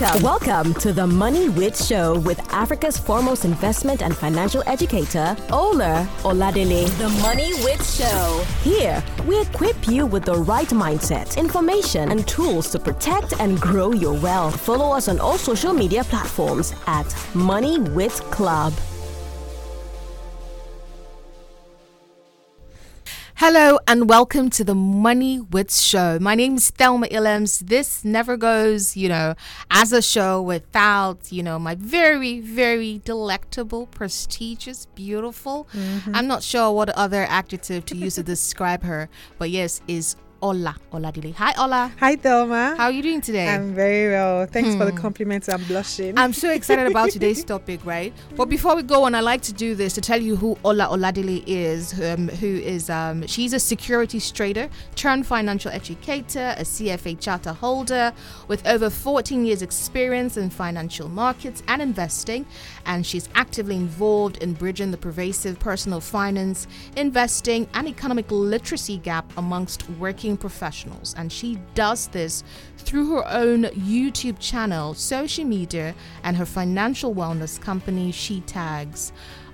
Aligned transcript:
Welcome, 0.00 0.22
welcome 0.22 0.74
to 0.80 0.92
the 0.92 1.06
Money 1.06 1.48
Wit 1.48 1.76
Show 1.76 2.18
with 2.18 2.40
Africa's 2.52 2.98
foremost 2.98 3.44
investment 3.44 4.02
and 4.02 4.16
financial 4.16 4.60
educator, 4.66 5.36
Ola 5.52 6.08
Oladele. 6.22 6.86
The 6.98 7.08
Money 7.22 7.52
Wit 7.62 7.80
Show. 7.84 8.44
Here, 8.62 9.04
we 9.24 9.40
equip 9.40 9.86
you 9.86 10.06
with 10.06 10.24
the 10.24 10.34
right 10.34 10.66
mindset, 10.68 11.36
information, 11.36 12.10
and 12.10 12.26
tools 12.26 12.70
to 12.72 12.80
protect 12.80 13.34
and 13.38 13.60
grow 13.60 13.92
your 13.92 14.14
wealth. 14.14 14.60
Follow 14.60 14.90
us 14.96 15.06
on 15.06 15.20
all 15.20 15.38
social 15.38 15.72
media 15.72 16.02
platforms 16.02 16.74
at 16.88 17.06
Money 17.32 17.78
Wit 17.78 18.14
Club. 18.32 18.72
Hello 23.46 23.78
and 23.86 24.08
welcome 24.08 24.48
to 24.48 24.64
the 24.64 24.74
Money 24.74 25.38
Wits 25.38 25.82
Show. 25.82 26.18
My 26.18 26.34
name 26.34 26.56
is 26.56 26.70
Thelma 26.70 27.08
Illems. 27.10 27.58
This 27.58 28.02
never 28.02 28.38
goes, 28.38 28.96
you 28.96 29.10
know, 29.10 29.34
as 29.70 29.92
a 29.92 30.00
show 30.00 30.40
without, 30.40 31.30
you 31.30 31.42
know, 31.42 31.58
my 31.58 31.74
very, 31.74 32.40
very 32.40 33.02
delectable, 33.04 33.84
prestigious, 33.88 34.86
beautiful. 34.94 35.68
Mm-hmm. 35.74 36.12
I'm 36.14 36.26
not 36.26 36.42
sure 36.42 36.72
what 36.72 36.88
other 36.88 37.26
adjective 37.28 37.84
to 37.84 37.94
use 37.94 38.14
to 38.14 38.22
describe 38.34 38.82
her, 38.82 39.10
but 39.36 39.50
yes, 39.50 39.82
is 39.86 40.16
Ola 40.44 40.76
Oladele. 40.92 41.34
Hi, 41.36 41.54
Ola. 41.56 41.90
Hi, 42.00 42.16
Thelma. 42.16 42.74
How 42.76 42.84
are 42.84 42.92
you 42.92 43.02
doing 43.02 43.22
today? 43.22 43.48
I'm 43.48 43.74
very 43.74 44.10
well. 44.10 44.44
Thanks 44.44 44.74
hmm. 44.74 44.78
for 44.78 44.84
the 44.84 44.90
hmm. 44.90 44.98
compliments. 44.98 45.48
I'm 45.48 45.64
blushing. 45.64 46.18
I'm 46.18 46.34
so 46.34 46.50
excited 46.50 46.86
about 46.86 47.10
today's 47.16 47.42
topic, 47.42 47.80
right? 47.82 48.12
But 48.36 48.50
before 48.50 48.76
we 48.76 48.82
go 48.82 49.04
on, 49.04 49.14
I 49.14 49.20
like 49.20 49.40
to 49.44 49.54
do 49.54 49.74
this 49.74 49.94
to 49.94 50.02
tell 50.02 50.20
you 50.20 50.36
who 50.36 50.58
Ola 50.62 50.88
Oladele 50.88 51.42
is. 51.46 51.98
Um, 51.98 52.28
who 52.28 52.46
is 52.58 52.90
um, 52.90 53.26
she's 53.26 53.54
a 53.54 53.58
securities 53.58 54.30
trader, 54.30 54.68
turned 54.96 55.26
financial 55.26 55.70
educator, 55.70 56.54
a 56.58 56.62
CFA 56.62 57.18
charter 57.18 57.54
holder 57.54 58.12
with 58.46 58.66
over 58.66 58.90
14 58.90 59.46
years 59.46 59.62
experience 59.62 60.36
in 60.36 60.50
financial 60.50 61.08
markets 61.08 61.62
and 61.68 61.80
investing, 61.80 62.44
and 62.84 63.06
she's 63.06 63.30
actively 63.34 63.76
involved 63.76 64.36
in 64.42 64.52
bridging 64.52 64.90
the 64.90 64.98
pervasive 64.98 65.58
personal 65.58 66.02
finance, 66.02 66.66
investing, 66.96 67.66
and 67.72 67.88
economic 67.88 68.30
literacy 68.30 68.98
gap 68.98 69.24
amongst 69.38 69.88
working 69.92 70.33
professionals, 70.36 71.14
and 71.16 71.32
she 71.32 71.58
does 71.74 72.08
this 72.08 72.44
through 72.78 73.14
her 73.14 73.26
own 73.28 73.62
YouTube 73.64 74.38
channel, 74.38 74.94
social 74.94 75.44
media, 75.44 75.94
and 76.22 76.36
her 76.36 76.46
financial 76.46 77.14
wellness 77.14 77.60
company 77.60 78.12
she 78.12 78.40
tags 78.42 79.12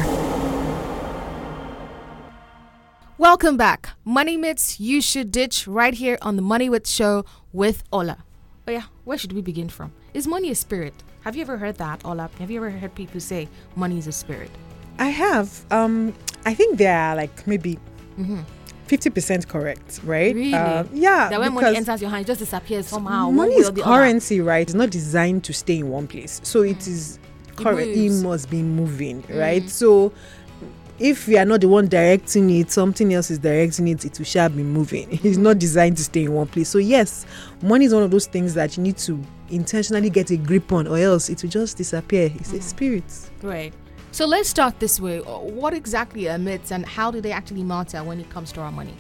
Welcome 3.19 3.57
back. 3.57 3.91
Money 4.05 4.37
myths 4.37 4.79
you 4.79 5.01
should 5.01 5.33
ditch 5.33 5.67
right 5.67 5.93
here 5.93 6.19
on 6.23 6.37
the 6.37 6.43
Money 6.43 6.71
Wit 6.71 6.87
Show 6.87 7.25
with 7.53 7.83
Ola. 7.93 8.19
Oh 8.69 8.71
yeah, 8.71 8.85
where 9.05 9.19
should 9.19 9.33
we 9.33 9.43
begin 9.43 9.69
from? 9.69 9.93
Is 10.15 10.29
money 10.29 10.51
a 10.51 10.55
spirit? 10.55 10.95
Have 11.23 11.35
you 11.35 11.43
ever 11.43 11.57
heard 11.57 11.77
that, 11.79 12.05
Ola? 12.05 12.31
Have 12.39 12.51
you 12.51 12.59
ever 12.59 12.71
heard 12.71 12.95
people 12.95 13.19
say 13.19 13.49
money 13.75 13.99
is 13.99 14.07
a 14.07 14.13
spirit? 14.13 14.51
I 14.99 15.09
have. 15.09 15.65
Um, 15.73 16.15
I 16.45 16.55
think 16.55 16.79
there 16.79 16.97
are 16.97 17.17
like 17.17 17.47
maybe 17.47 17.79
mm-hmm. 18.19 18.41
50% 18.89 19.47
correct, 19.49 20.01
right? 20.05 20.35
Really? 20.35 20.55
Uh, 20.55 20.85
yeah. 20.93 21.29
That 21.29 21.41
when 21.41 21.55
money 21.55 21.77
enters 21.77 22.01
your 22.01 22.11
hand, 22.11 22.23
it 22.23 22.27
just 22.27 22.41
disappears 22.41 22.87
somehow. 22.87 23.31
Money 23.31 23.55
is 23.55 23.71
currency, 23.71 24.41
other. 24.41 24.49
right? 24.49 24.63
It's 24.63 24.75
not 24.75 24.91
designed 24.91 25.45
to 25.45 25.53
stay 25.53 25.79
in 25.79 25.91
one 25.91 26.07
place. 26.07 26.41
So 26.43 26.63
mm. 26.63 26.71
it 26.71 26.87
is 26.87 27.19
correct. 27.57 27.89
It, 27.89 28.07
it, 28.07 28.23
must 28.23 28.51
be 28.51 28.63
moving, 28.63 29.23
mm. 29.23 29.39
right? 29.39 29.69
So 29.69 30.13
if 30.99 31.29
we 31.29 31.39
are 31.39 31.45
not 31.45 31.61
the 31.61 31.69
one 31.69 31.87
directing 31.89 32.51
it, 32.51 32.71
something 32.71 33.13
else 33.15 33.31
is 33.31 33.39
directing 33.39 33.89
it, 33.89 34.05
it 34.05 34.19
will 34.19 34.25
shall 34.25 34.49
be 34.49 34.63
moving. 34.63 35.09
It's 35.23 35.39
not 35.39 35.59
designed 35.59 35.97
to 35.99 36.05
stay 36.05 36.25
in 36.25 36.33
one 36.33 36.47
place. 36.47 36.69
So 36.69 36.79
yes, 36.79 37.27
money 37.63 37.85
is 37.85 37.95
one 37.95 38.03
of 38.03 38.11
those 38.11 38.27
things 38.27 38.55
that 38.55 38.77
you 38.77 38.83
need 38.83 38.99
to 38.99 39.23
intentionally 39.51 40.11
get 40.11 40.31
a 40.31 40.37
grip 40.37 40.73
on 40.73 40.87
or 40.87 40.99
else 40.99 41.29
it 41.29 41.43
will 41.43 41.51
just 41.51 41.77
disappear. 41.77 42.31
It's 42.35 42.53
mm. 42.53 42.59
a 42.59 42.63
spirit. 42.63 43.05
Right. 43.43 43.73
So 44.11 44.27
let's 44.27 44.49
start 44.49 44.81
this 44.81 44.99
way. 44.99 45.21
Uh, 45.21 45.39
what 45.39 45.75
exactly 45.75 46.29
are 46.29 46.39
myths 46.39 46.73
and 46.73 46.85
how 46.87 47.11
do 47.11 47.21
they 47.21 47.31
actually 47.31 47.63
matter 47.63 48.03
when 48.03 48.21
it 48.21 48.31
comes 48.31 48.53
to 48.53 48.61
our 48.61 48.73
money? 48.73 48.95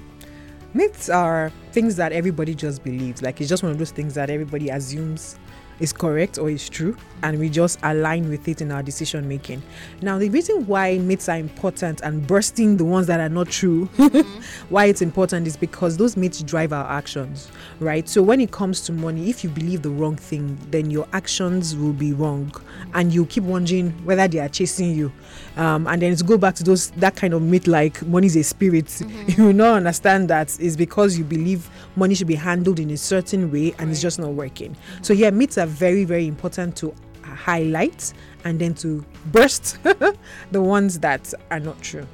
Myths 0.74 1.08
are 1.08 1.50
things 1.72 1.96
that 1.96 2.12
everybody 2.12 2.54
just 2.54 2.84
believes. 2.84 3.22
Like 3.22 3.40
it's 3.40 3.48
just 3.48 3.62
one 3.62 3.72
of 3.72 3.78
those 3.78 3.90
things 3.90 4.14
that 4.14 4.28
everybody 4.28 4.68
assumes 4.68 5.38
is 5.80 5.92
correct 5.92 6.38
or 6.38 6.50
is 6.50 6.68
true 6.68 6.96
and 7.22 7.38
we 7.38 7.48
just 7.48 7.78
align 7.82 8.28
with 8.28 8.46
it 8.48 8.60
in 8.60 8.70
our 8.70 8.82
decision 8.82 9.28
making. 9.28 9.62
Now, 10.02 10.18
the 10.18 10.28
reason 10.28 10.66
why 10.66 10.98
myths 10.98 11.28
are 11.28 11.38
important 11.38 12.00
and 12.02 12.26
bursting 12.26 12.76
the 12.76 12.84
ones 12.84 13.06
that 13.06 13.20
are 13.20 13.28
not 13.28 13.48
true, 13.48 13.86
mm-hmm. 13.96 14.40
why 14.68 14.86
it's 14.86 15.02
important 15.02 15.46
is 15.46 15.56
because 15.56 15.96
those 15.96 16.16
myths 16.16 16.42
drive 16.42 16.72
our 16.72 16.88
actions, 16.90 17.50
right? 17.80 18.08
So, 18.08 18.22
when 18.22 18.40
it 18.40 18.50
comes 18.50 18.80
to 18.82 18.92
money, 18.92 19.28
if 19.28 19.42
you 19.42 19.50
believe 19.50 19.82
the 19.82 19.90
wrong 19.90 20.16
thing, 20.16 20.58
then 20.70 20.90
your 20.90 21.06
actions 21.12 21.76
will 21.76 21.92
be 21.92 22.12
wrong 22.12 22.52
and 22.94 23.12
you 23.12 23.26
keep 23.26 23.44
wondering 23.44 23.90
whether 24.04 24.28
they 24.28 24.38
are 24.38 24.48
chasing 24.48 24.94
you. 24.94 25.12
Um, 25.56 25.86
and 25.86 26.00
then 26.00 26.14
to 26.14 26.24
go 26.24 26.38
back 26.38 26.54
to 26.56 26.64
those 26.64 26.90
that 26.92 27.16
kind 27.16 27.34
of 27.34 27.42
myth 27.42 27.66
like 27.66 28.00
money 28.06 28.26
is 28.26 28.36
a 28.36 28.44
spirit, 28.44 28.86
mm-hmm. 28.86 29.30
you 29.40 29.46
will 29.48 29.52
not 29.52 29.76
understand 29.76 30.28
that 30.30 30.58
is 30.60 30.76
because 30.76 31.18
you 31.18 31.24
believe 31.24 31.68
money 31.96 32.14
should 32.14 32.26
be 32.26 32.34
handled 32.34 32.78
in 32.78 32.90
a 32.90 32.96
certain 32.96 33.50
way 33.50 33.70
and 33.72 33.80
right. 33.80 33.88
it's 33.90 34.00
just 34.00 34.18
not 34.18 34.30
working. 34.30 34.70
Mm-hmm. 34.70 35.02
So, 35.02 35.12
yeah, 35.12 35.30
myths 35.30 35.58
are 35.58 35.66
very, 35.68 36.04
very 36.04 36.26
important 36.26 36.76
to 36.76 36.94
highlight 37.22 38.12
and 38.44 38.58
then 38.60 38.74
to 38.74 39.04
burst 39.26 39.82
the 39.82 40.62
ones 40.62 40.98
that 41.00 41.32
are 41.50 41.60
not 41.60 41.80
true. 41.82 42.06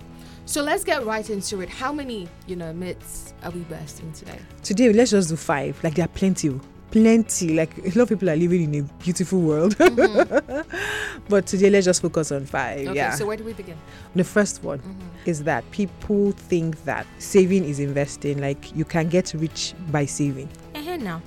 So 0.47 0.63
let's 0.63 0.85
get 0.85 1.07
right 1.07 1.29
into 1.31 1.61
it. 1.61 1.71
How 1.71 1.93
many, 1.93 2.29
you 2.47 2.57
know, 2.57 2.73
myths 2.73 3.33
are 3.43 3.51
we 3.51 3.61
bursting 3.61 4.13
today? 4.13 4.39
Today, 4.63 4.93
let's 4.93 5.11
just 5.11 5.31
do 5.31 5.37
five. 5.37 5.83
Like 5.83 5.95
there 5.95 6.05
are 6.05 6.09
plenty, 6.09 6.61
plenty. 6.91 7.55
Like 7.55 7.79
a 7.79 7.99
lot 7.99 8.03
of 8.03 8.09
people 8.11 8.29
are 8.29 8.37
living 8.37 8.75
in 8.75 8.85
a 8.85 9.03
beautiful 9.03 9.41
world, 9.41 9.75
mm-hmm. 9.79 11.21
but 11.31 11.47
today 11.47 11.71
let's 11.71 11.87
just 11.87 12.03
focus 12.03 12.31
on 12.31 12.45
five. 12.45 12.89
Okay, 12.89 12.95
yeah. 12.95 13.15
So 13.15 13.25
where 13.27 13.39
do 13.39 13.45
we 13.45 13.55
begin? 13.55 13.79
The 14.15 14.25
first 14.25 14.63
one 14.63 14.81
mm-hmm. 14.81 15.01
is 15.25 15.45
that 15.45 15.69
people 15.71 16.33
think 16.33 16.85
that 16.85 17.07
saving 17.19 17.65
is 17.65 17.81
investing. 17.81 18.39
Like 18.39 18.77
you 18.77 18.85
can 18.85 19.09
get 19.09 19.33
rich 19.33 19.73
by 19.91 20.05
saving. 20.05 20.51
Uh-huh, 20.75 20.97
now 20.97 21.23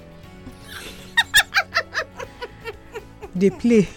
they 3.40 3.50
play. 3.50 3.84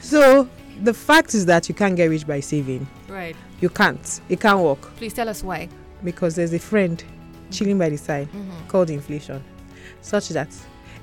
so 0.00 0.48
the 0.82 0.94
fact 0.94 1.34
is 1.34 1.46
that 1.46 1.68
you 1.68 1.74
can't 1.74 1.96
get 1.96 2.06
rich 2.06 2.26
by 2.26 2.40
saving. 2.40 2.86
Right. 3.08 3.36
You 3.60 3.68
can't. 3.68 4.20
It 4.28 4.40
can't 4.40 4.60
work. 4.60 4.80
Please 4.96 5.14
tell 5.14 5.28
us 5.28 5.42
why. 5.42 5.68
Because 6.02 6.34
there's 6.34 6.52
a 6.52 6.58
friend 6.58 7.02
chilling 7.50 7.78
by 7.78 7.88
the 7.88 7.98
side 7.98 8.28
mm-hmm. 8.28 8.68
called 8.68 8.90
inflation, 8.90 9.42
such 10.00 10.30
that 10.30 10.48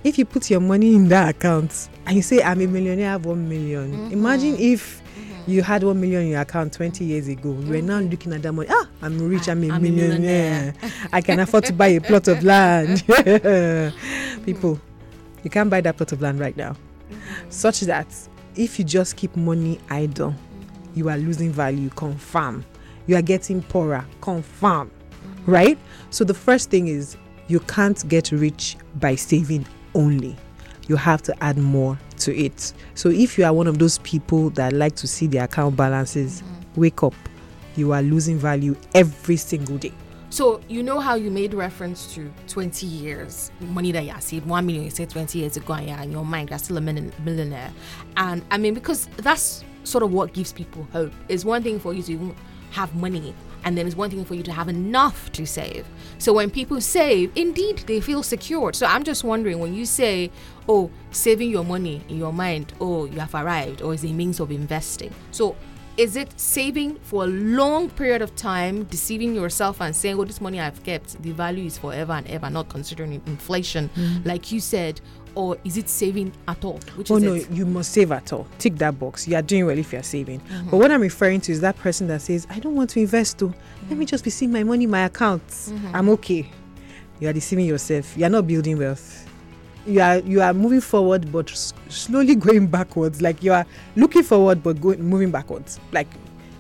if 0.03 0.17
you 0.17 0.25
put 0.25 0.49
your 0.49 0.59
money 0.59 0.95
in 0.95 1.07
that 1.09 1.29
account 1.29 1.89
and 2.05 2.15
you 2.15 2.21
say 2.21 2.41
I'm 2.41 2.61
a 2.61 2.67
millionaire, 2.67 3.09
I 3.09 3.11
have 3.13 3.25
one 3.25 3.47
million. 3.47 3.91
Mm-hmm. 3.91 4.13
Imagine 4.13 4.55
if 4.57 5.01
you 5.49 5.63
had 5.63 5.83
one 5.83 5.99
million 5.99 6.23
in 6.23 6.27
your 6.29 6.41
account 6.41 6.73
20 6.73 7.03
years 7.03 7.27
ago. 7.27 7.51
You 7.51 7.75
are 7.75 7.81
now 7.81 7.99
looking 7.99 8.33
at 8.33 8.41
that 8.43 8.51
money. 8.53 8.67
Ah, 8.71 8.87
I'm 9.01 9.27
rich. 9.27 9.47
I'm 9.47 9.63
a 9.63 9.71
I'm 9.71 9.81
millionaire. 9.81 10.15
A 10.15 10.19
millionaire. 10.19 10.73
I 11.13 11.21
can 11.21 11.39
afford 11.39 11.65
to 11.65 11.73
buy 11.73 11.87
a 11.87 12.01
plot 12.01 12.27
of 12.27 12.43
land. 12.43 13.03
People, 14.45 14.79
you 15.43 15.49
can't 15.49 15.69
buy 15.69 15.81
that 15.81 15.97
plot 15.97 16.11
of 16.11 16.21
land 16.21 16.39
right 16.39 16.55
now. 16.55 16.75
Such 17.49 17.81
that 17.81 18.07
if 18.55 18.77
you 18.77 18.85
just 18.85 19.15
keep 19.15 19.35
money 19.35 19.79
idle, 19.89 20.35
you 20.95 21.09
are 21.09 21.17
losing 21.17 21.51
value. 21.51 21.89
Confirm. 21.89 22.65
You 23.07 23.15
are 23.15 23.21
getting 23.21 23.61
poorer. 23.63 24.05
Confirm. 24.21 24.91
Right? 25.45 25.77
So 26.09 26.23
the 26.23 26.33
first 26.33 26.69
thing 26.69 26.87
is 26.87 27.17
you 27.47 27.59
can't 27.61 28.07
get 28.07 28.31
rich 28.31 28.77
by 28.95 29.15
saving 29.15 29.65
only 29.95 30.35
you 30.89 30.97
have 30.97 31.21
to 31.21 31.43
add 31.43 31.57
more 31.57 31.97
to 32.17 32.35
it. 32.35 32.73
So 32.95 33.09
if 33.09 33.37
you 33.37 33.45
are 33.45 33.53
one 33.53 33.67
of 33.67 33.79
those 33.79 33.99
people 33.99 34.49
that 34.51 34.73
like 34.73 34.95
to 34.97 35.07
see 35.07 35.27
the 35.27 35.37
account 35.37 35.77
balances, 35.77 36.41
Mm-hmm. 36.41 36.81
wake 36.81 37.03
up. 37.03 37.13
You 37.75 37.93
are 37.93 38.01
losing 38.01 38.37
value 38.37 38.75
every 38.93 39.37
single 39.37 39.77
day. 39.77 39.93
So 40.29 40.61
you 40.67 40.83
know 40.83 40.99
how 40.99 41.15
you 41.15 41.31
made 41.31 41.53
reference 41.53 42.13
to 42.13 42.31
20 42.47 42.85
years 42.85 43.51
money 43.61 43.91
that 43.91 44.05
you 44.05 44.13
saved 44.19 44.45
one 44.45 44.65
million 44.65 44.83
you 44.85 44.91
said 44.91 45.09
20 45.09 45.39
years 45.39 45.57
ago 45.57 45.73
and 45.73 45.87
yeah 45.87 46.03
in 46.03 46.11
your 46.11 46.23
mind 46.23 46.49
you're 46.51 46.59
still 46.59 46.77
a 46.77 46.81
millionaire 46.81 47.71
and 48.17 48.43
I 48.51 48.57
mean 48.59 48.75
because 48.75 49.07
that's 49.17 49.63
sort 49.83 50.03
of 50.03 50.13
what 50.13 50.33
gives 50.33 50.53
people 50.53 50.87
hope 50.91 51.11
it's 51.29 51.43
one 51.45 51.63
thing 51.63 51.79
for 51.79 51.93
you 51.95 52.03
to 52.03 52.13
even 52.13 52.35
have 52.71 52.93
money 52.95 53.33
and 53.69 53.77
then 53.77 53.85
it's 53.85 53.95
one 53.95 54.09
thing 54.09 54.25
for 54.25 54.33
you 54.33 54.41
to 54.41 54.51
have 54.51 54.67
enough 54.67 55.31
to 55.31 55.45
save. 55.45 55.85
So 56.17 56.33
when 56.33 56.49
people 56.49 56.81
save 56.81 57.31
indeed 57.35 57.77
they 57.85 58.01
feel 58.01 58.23
secured. 58.23 58.75
So 58.75 58.87
I'm 58.87 59.03
just 59.03 59.23
wondering 59.23 59.59
when 59.59 59.75
you 59.75 59.85
say 59.85 60.31
oh 60.67 60.89
saving 61.11 61.51
your 61.51 61.63
money 61.63 62.01
in 62.09 62.17
your 62.17 62.33
mind 62.33 62.73
oh 62.81 63.05
you 63.05 63.19
have 63.19 63.35
arrived 63.35 63.83
or 63.83 63.93
is 63.93 64.03
a 64.03 64.11
means 64.11 64.39
of 64.39 64.49
investing? 64.49 65.13
So 65.29 65.55
is 65.97 66.15
it 66.15 66.31
saving 66.39 66.95
for 67.01 67.25
a 67.25 67.27
long 67.27 67.89
period 67.89 68.21
of 68.21 68.33
time, 68.35 68.85
deceiving 68.85 69.35
yourself 69.35 69.81
and 69.81 69.93
saying, 69.93 70.17
"Oh, 70.17 70.23
this 70.23 70.39
money 70.39 70.57
I've 70.57 70.81
kept, 70.81 71.21
the 71.21 71.33
value 71.33 71.65
is 71.65 71.77
forever 71.77 72.13
and 72.13 72.25
ever," 72.27 72.49
not 72.49 72.69
considering 72.69 73.21
inflation, 73.25 73.89
mm-hmm. 73.89 74.25
like 74.25 74.49
you 74.49 74.61
said, 74.61 75.01
or 75.35 75.57
is 75.63 75.77
it 75.77 75.89
saving 75.89 76.31
at 76.47 76.63
all? 76.65 76.79
Which 76.95 77.11
oh 77.11 77.17
no, 77.17 77.33
it? 77.33 77.49
you 77.51 77.65
must 77.65 77.91
save 77.91 78.11
at 78.11 78.31
all. 78.33 78.47
Tick 78.57 78.75
that 78.77 78.99
box. 78.99 79.27
You 79.27 79.35
are 79.35 79.41
doing 79.41 79.65
well 79.65 79.77
if 79.77 79.93
you 79.93 79.99
are 79.99 80.03
saving. 80.03 80.39
Mm-hmm. 80.41 80.69
But 80.69 80.77
what 80.77 80.91
I'm 80.91 81.01
referring 81.01 81.41
to 81.41 81.51
is 81.51 81.61
that 81.61 81.77
person 81.77 82.07
that 82.07 82.21
says, 82.21 82.47
I 82.49 82.59
don't 82.59 82.75
want 82.75 82.89
to 82.91 82.99
invest 82.99 83.37
though. 83.39 83.53
Let 83.89 83.97
me 83.97 84.05
just 84.05 84.23
be 84.23 84.29
seeing 84.29 84.51
my 84.51 84.63
money 84.63 84.85
my 84.87 85.01
accounts. 85.05 85.69
Mm-hmm. 85.71 85.95
I'm 85.95 86.09
okay. 86.09 86.49
You 87.19 87.29
are 87.29 87.33
deceiving 87.33 87.65
yourself. 87.65 88.15
You 88.17 88.25
are 88.25 88.29
not 88.29 88.47
building 88.47 88.77
wealth. 88.77 89.27
You 89.85 90.01
are 90.01 90.17
you 90.19 90.41
are 90.41 90.53
moving 90.53 90.81
forward 90.81 91.31
but 91.31 91.49
s- 91.51 91.73
slowly 91.89 92.35
going 92.47 92.67
backwards. 92.67 93.21
Like 93.21 93.41
you 93.43 93.53
are 93.53 93.65
looking 93.95 94.23
forward 94.23 94.61
but 94.63 94.81
going 94.81 95.01
moving 95.03 95.31
backwards. 95.31 95.79
Like 95.91 96.07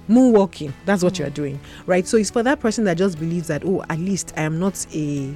moonwalking. 0.09 0.73
That's 0.85 1.03
what 1.03 1.19
you 1.19 1.25
are 1.25 1.29
doing. 1.29 1.59
Right? 1.85 2.07
So 2.07 2.17
it's 2.17 2.31
for 2.31 2.43
that 2.43 2.59
person 2.59 2.83
that 2.85 2.97
just 2.97 3.19
believes 3.19 3.47
that, 3.47 3.63
oh, 3.63 3.83
at 3.89 3.99
least 3.99 4.33
I 4.37 4.41
am 4.41 4.59
not 4.59 4.85
a- 4.93 5.33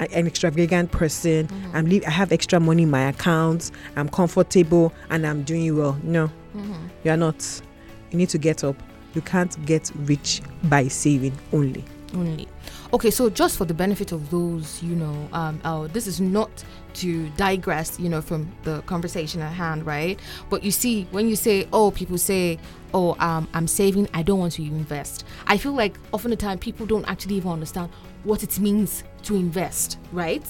an 0.00 0.26
extravagant 0.26 0.90
person. 0.92 1.48
I'm 1.74 1.86
li- 1.86 2.04
I 2.04 2.10
have 2.10 2.32
extra 2.32 2.60
money 2.60 2.82
in 2.84 2.90
my 2.90 3.08
accounts. 3.08 3.72
I'm 3.96 4.08
comfortable 4.08 4.92
and 5.10 5.26
I'm 5.26 5.42
doing 5.42 5.76
well. 5.76 5.98
No, 6.02 6.30
you 7.04 7.10
are 7.10 7.16
not. 7.16 7.62
You 8.10 8.18
need 8.18 8.28
to 8.30 8.38
get 8.38 8.64
up. 8.64 8.76
You 9.14 9.22
can't 9.22 9.64
get 9.64 9.90
rich 10.04 10.42
by 10.64 10.88
saving 10.88 11.32
only. 11.52 11.84
only. 12.14 12.46
Okay, 12.92 13.10
so 13.10 13.28
just 13.30 13.56
for 13.56 13.64
the 13.64 13.74
benefit 13.74 14.12
of 14.12 14.30
those, 14.30 14.82
you 14.82 14.94
know, 14.94 15.28
um, 15.32 15.60
uh, 15.64 15.86
this 15.88 16.06
is 16.06 16.20
not 16.20 16.50
to 16.94 17.28
digress, 17.30 17.98
you 17.98 18.08
know, 18.08 18.20
from 18.20 18.50
the 18.62 18.80
conversation 18.82 19.40
at 19.40 19.52
hand, 19.52 19.84
right? 19.86 20.20
But 20.50 20.62
you 20.62 20.70
see, 20.70 21.06
when 21.10 21.28
you 21.28 21.36
say, 21.36 21.66
oh, 21.72 21.90
people 21.90 22.16
say, 22.18 22.58
oh, 22.96 23.14
um, 23.20 23.46
I'm 23.52 23.68
saving, 23.68 24.08
I 24.14 24.22
don't 24.22 24.38
want 24.38 24.54
to 24.54 24.62
invest. 24.62 25.24
I 25.46 25.58
feel 25.58 25.72
like 25.72 25.98
often 26.14 26.30
the 26.30 26.36
time 26.36 26.58
people 26.58 26.86
don't 26.86 27.06
actually 27.06 27.34
even 27.34 27.52
understand 27.52 27.90
what 28.24 28.42
it 28.42 28.58
means 28.58 29.04
to 29.24 29.36
invest, 29.36 29.98
right? 30.12 30.44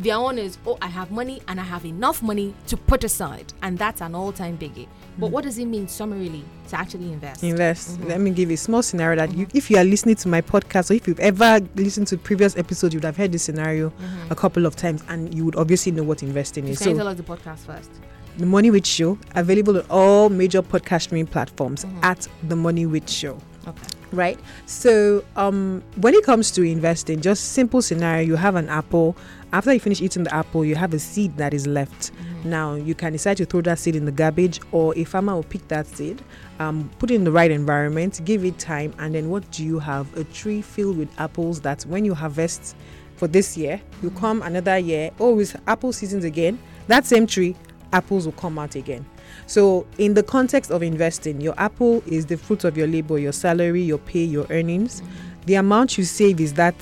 Their 0.00 0.20
one 0.20 0.38
is, 0.38 0.58
oh, 0.66 0.76
I 0.82 0.88
have 0.88 1.12
money 1.12 1.40
and 1.46 1.60
I 1.60 1.62
have 1.62 1.84
enough 1.84 2.20
money 2.20 2.52
to 2.66 2.76
put 2.76 3.04
aside, 3.04 3.52
and 3.62 3.78
that's 3.78 4.00
an 4.00 4.16
all-time 4.16 4.58
biggie. 4.58 4.88
But 5.16 5.28
mm. 5.28 5.30
what 5.30 5.44
does 5.44 5.56
it 5.56 5.66
mean 5.66 5.86
summarily 5.86 6.44
to 6.66 6.76
actually 6.76 7.12
invest? 7.12 7.44
Invest. 7.44 7.90
Mm-hmm. 7.90 8.08
Let 8.08 8.20
me 8.20 8.30
give 8.32 8.50
you 8.50 8.54
a 8.54 8.58
small 8.58 8.82
scenario 8.82 9.24
that 9.24 9.32
you, 9.32 9.46
if 9.54 9.70
you 9.70 9.76
are 9.76 9.84
listening 9.84 10.16
to 10.16 10.28
my 10.28 10.40
podcast 10.40 10.90
or 10.90 10.94
if 10.94 11.06
you've 11.06 11.20
ever 11.20 11.60
listened 11.76 12.08
to 12.08 12.18
previous 12.18 12.56
episodes, 12.56 12.92
you 12.92 12.98
would 12.98 13.04
have 13.04 13.16
heard 13.16 13.30
this 13.30 13.44
scenario 13.44 13.90
mm-hmm. 13.90 14.32
a 14.32 14.34
couple 14.34 14.66
of 14.66 14.74
times 14.74 15.04
and 15.06 15.32
you 15.32 15.44
would 15.44 15.54
obviously 15.54 15.92
know 15.92 16.02
what 16.02 16.24
investing 16.24 16.66
is. 16.66 16.80
So 16.80 16.92
tell 16.92 17.06
us 17.06 17.16
the 17.16 17.22
podcast 17.22 17.58
first? 17.60 17.90
The 18.38 18.46
Money 18.46 18.70
Wit 18.70 18.86
Show, 18.86 19.18
available 19.34 19.78
on 19.78 19.86
all 19.90 20.28
major 20.28 20.62
podcast 20.62 21.02
streaming 21.02 21.26
platforms 21.26 21.86
at 22.02 22.26
The 22.48 22.56
Money 22.56 22.86
Wit 22.86 23.08
Show. 23.08 23.38
Okay. 23.66 23.88
Right. 24.12 24.38
So, 24.66 25.24
um, 25.34 25.82
when 25.96 26.14
it 26.14 26.24
comes 26.24 26.50
to 26.52 26.62
investing, 26.62 27.20
just 27.20 27.52
simple 27.52 27.82
scenario: 27.82 28.24
you 28.24 28.36
have 28.36 28.54
an 28.54 28.68
apple. 28.68 29.16
After 29.52 29.72
you 29.72 29.80
finish 29.80 30.00
eating 30.02 30.24
the 30.24 30.34
apple, 30.34 30.64
you 30.64 30.74
have 30.74 30.92
a 30.94 30.98
seed 30.98 31.36
that 31.36 31.54
is 31.54 31.66
left. 31.66 32.10
Now, 32.44 32.74
you 32.74 32.94
can 32.94 33.12
decide 33.12 33.36
to 33.38 33.46
throw 33.46 33.60
that 33.62 33.78
seed 33.78 33.96
in 33.96 34.04
the 34.04 34.12
garbage, 34.12 34.60
or 34.72 34.96
a 34.98 35.04
farmer 35.04 35.34
will 35.34 35.44
pick 35.44 35.66
that 35.68 35.86
seed, 35.86 36.22
um, 36.58 36.90
put 36.98 37.10
it 37.10 37.14
in 37.14 37.24
the 37.24 37.32
right 37.32 37.50
environment, 37.50 38.20
give 38.24 38.44
it 38.44 38.58
time, 38.58 38.92
and 38.98 39.14
then 39.14 39.30
what 39.30 39.48
do 39.50 39.64
you 39.64 39.78
have? 39.78 40.14
A 40.16 40.24
tree 40.24 40.60
filled 40.60 40.98
with 40.98 41.08
apples 41.18 41.60
that, 41.62 41.82
when 41.84 42.04
you 42.04 42.14
harvest 42.14 42.76
for 43.16 43.28
this 43.28 43.56
year, 43.56 43.80
you 44.02 44.10
come 44.10 44.42
another 44.42 44.76
year. 44.76 45.10
Oh, 45.18 45.38
it's 45.38 45.54
apple 45.66 45.92
seasons 45.92 46.24
again. 46.24 46.58
That 46.88 47.06
same 47.06 47.26
tree, 47.26 47.56
apples 47.94 48.26
will 48.26 48.32
come 48.32 48.58
out 48.58 48.74
again. 48.74 49.06
So, 49.46 49.86
in 49.98 50.14
the 50.14 50.22
context 50.22 50.70
of 50.70 50.82
investing, 50.82 51.40
your 51.40 51.54
apple 51.56 52.02
is 52.06 52.26
the 52.26 52.36
fruit 52.36 52.64
of 52.64 52.76
your 52.76 52.86
labor, 52.86 53.18
your 53.18 53.32
salary, 53.32 53.82
your 53.82 53.98
pay, 53.98 54.24
your 54.24 54.46
earnings. 54.50 55.02
The 55.46 55.54
amount 55.54 55.96
you 55.96 56.04
save 56.04 56.40
is 56.40 56.54
that 56.54 56.74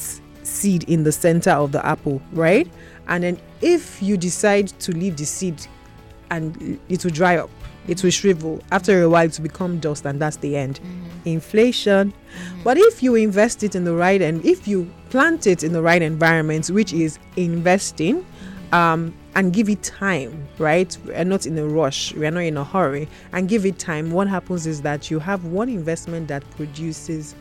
seed 0.42 0.84
in 0.84 1.04
the 1.04 1.12
center 1.12 1.50
of 1.50 1.72
the 1.72 1.84
apple, 1.86 2.20
right? 2.32 2.68
And 3.08 3.22
then, 3.22 3.38
if 3.60 4.02
you 4.02 4.16
decide 4.16 4.68
to 4.80 4.92
leave 4.92 5.16
the 5.16 5.26
seed 5.26 5.66
and 6.30 6.80
it 6.88 7.04
will 7.04 7.12
dry 7.12 7.36
up, 7.36 7.50
it 7.88 8.02
will 8.02 8.10
shrivel. 8.10 8.62
After 8.70 9.02
a 9.02 9.08
while, 9.08 9.26
it 9.26 9.36
will 9.36 9.42
become 9.42 9.78
dust, 9.80 10.06
and 10.06 10.20
that's 10.20 10.36
the 10.36 10.56
end. 10.56 10.80
Inflation. 11.24 12.14
But 12.64 12.78
if 12.78 13.02
you 13.02 13.14
invest 13.16 13.62
it 13.62 13.74
in 13.74 13.84
the 13.84 13.94
right 13.94 14.22
and 14.22 14.44
if 14.44 14.66
you 14.66 14.90
plant 15.10 15.46
it 15.46 15.62
in 15.62 15.72
the 15.72 15.82
right 15.82 16.00
environment, 16.00 16.68
which 16.68 16.92
is 16.92 17.18
investing, 17.36 18.24
um, 18.72 19.14
and 19.34 19.52
give 19.52 19.68
it 19.68 19.82
time, 19.82 20.46
right? 20.58 20.96
We're 21.04 21.24
not 21.24 21.46
in 21.46 21.58
a 21.58 21.66
rush, 21.66 22.12
we're 22.14 22.30
not 22.30 22.40
in 22.40 22.56
a 22.56 22.64
hurry, 22.64 23.08
and 23.32 23.48
give 23.48 23.64
it 23.64 23.78
time. 23.78 24.10
What 24.10 24.28
happens 24.28 24.66
is 24.66 24.82
that 24.82 25.10
you 25.10 25.18
have 25.18 25.44
one 25.46 25.68
investment 25.68 26.28
that 26.28 26.48
produces 26.50 27.34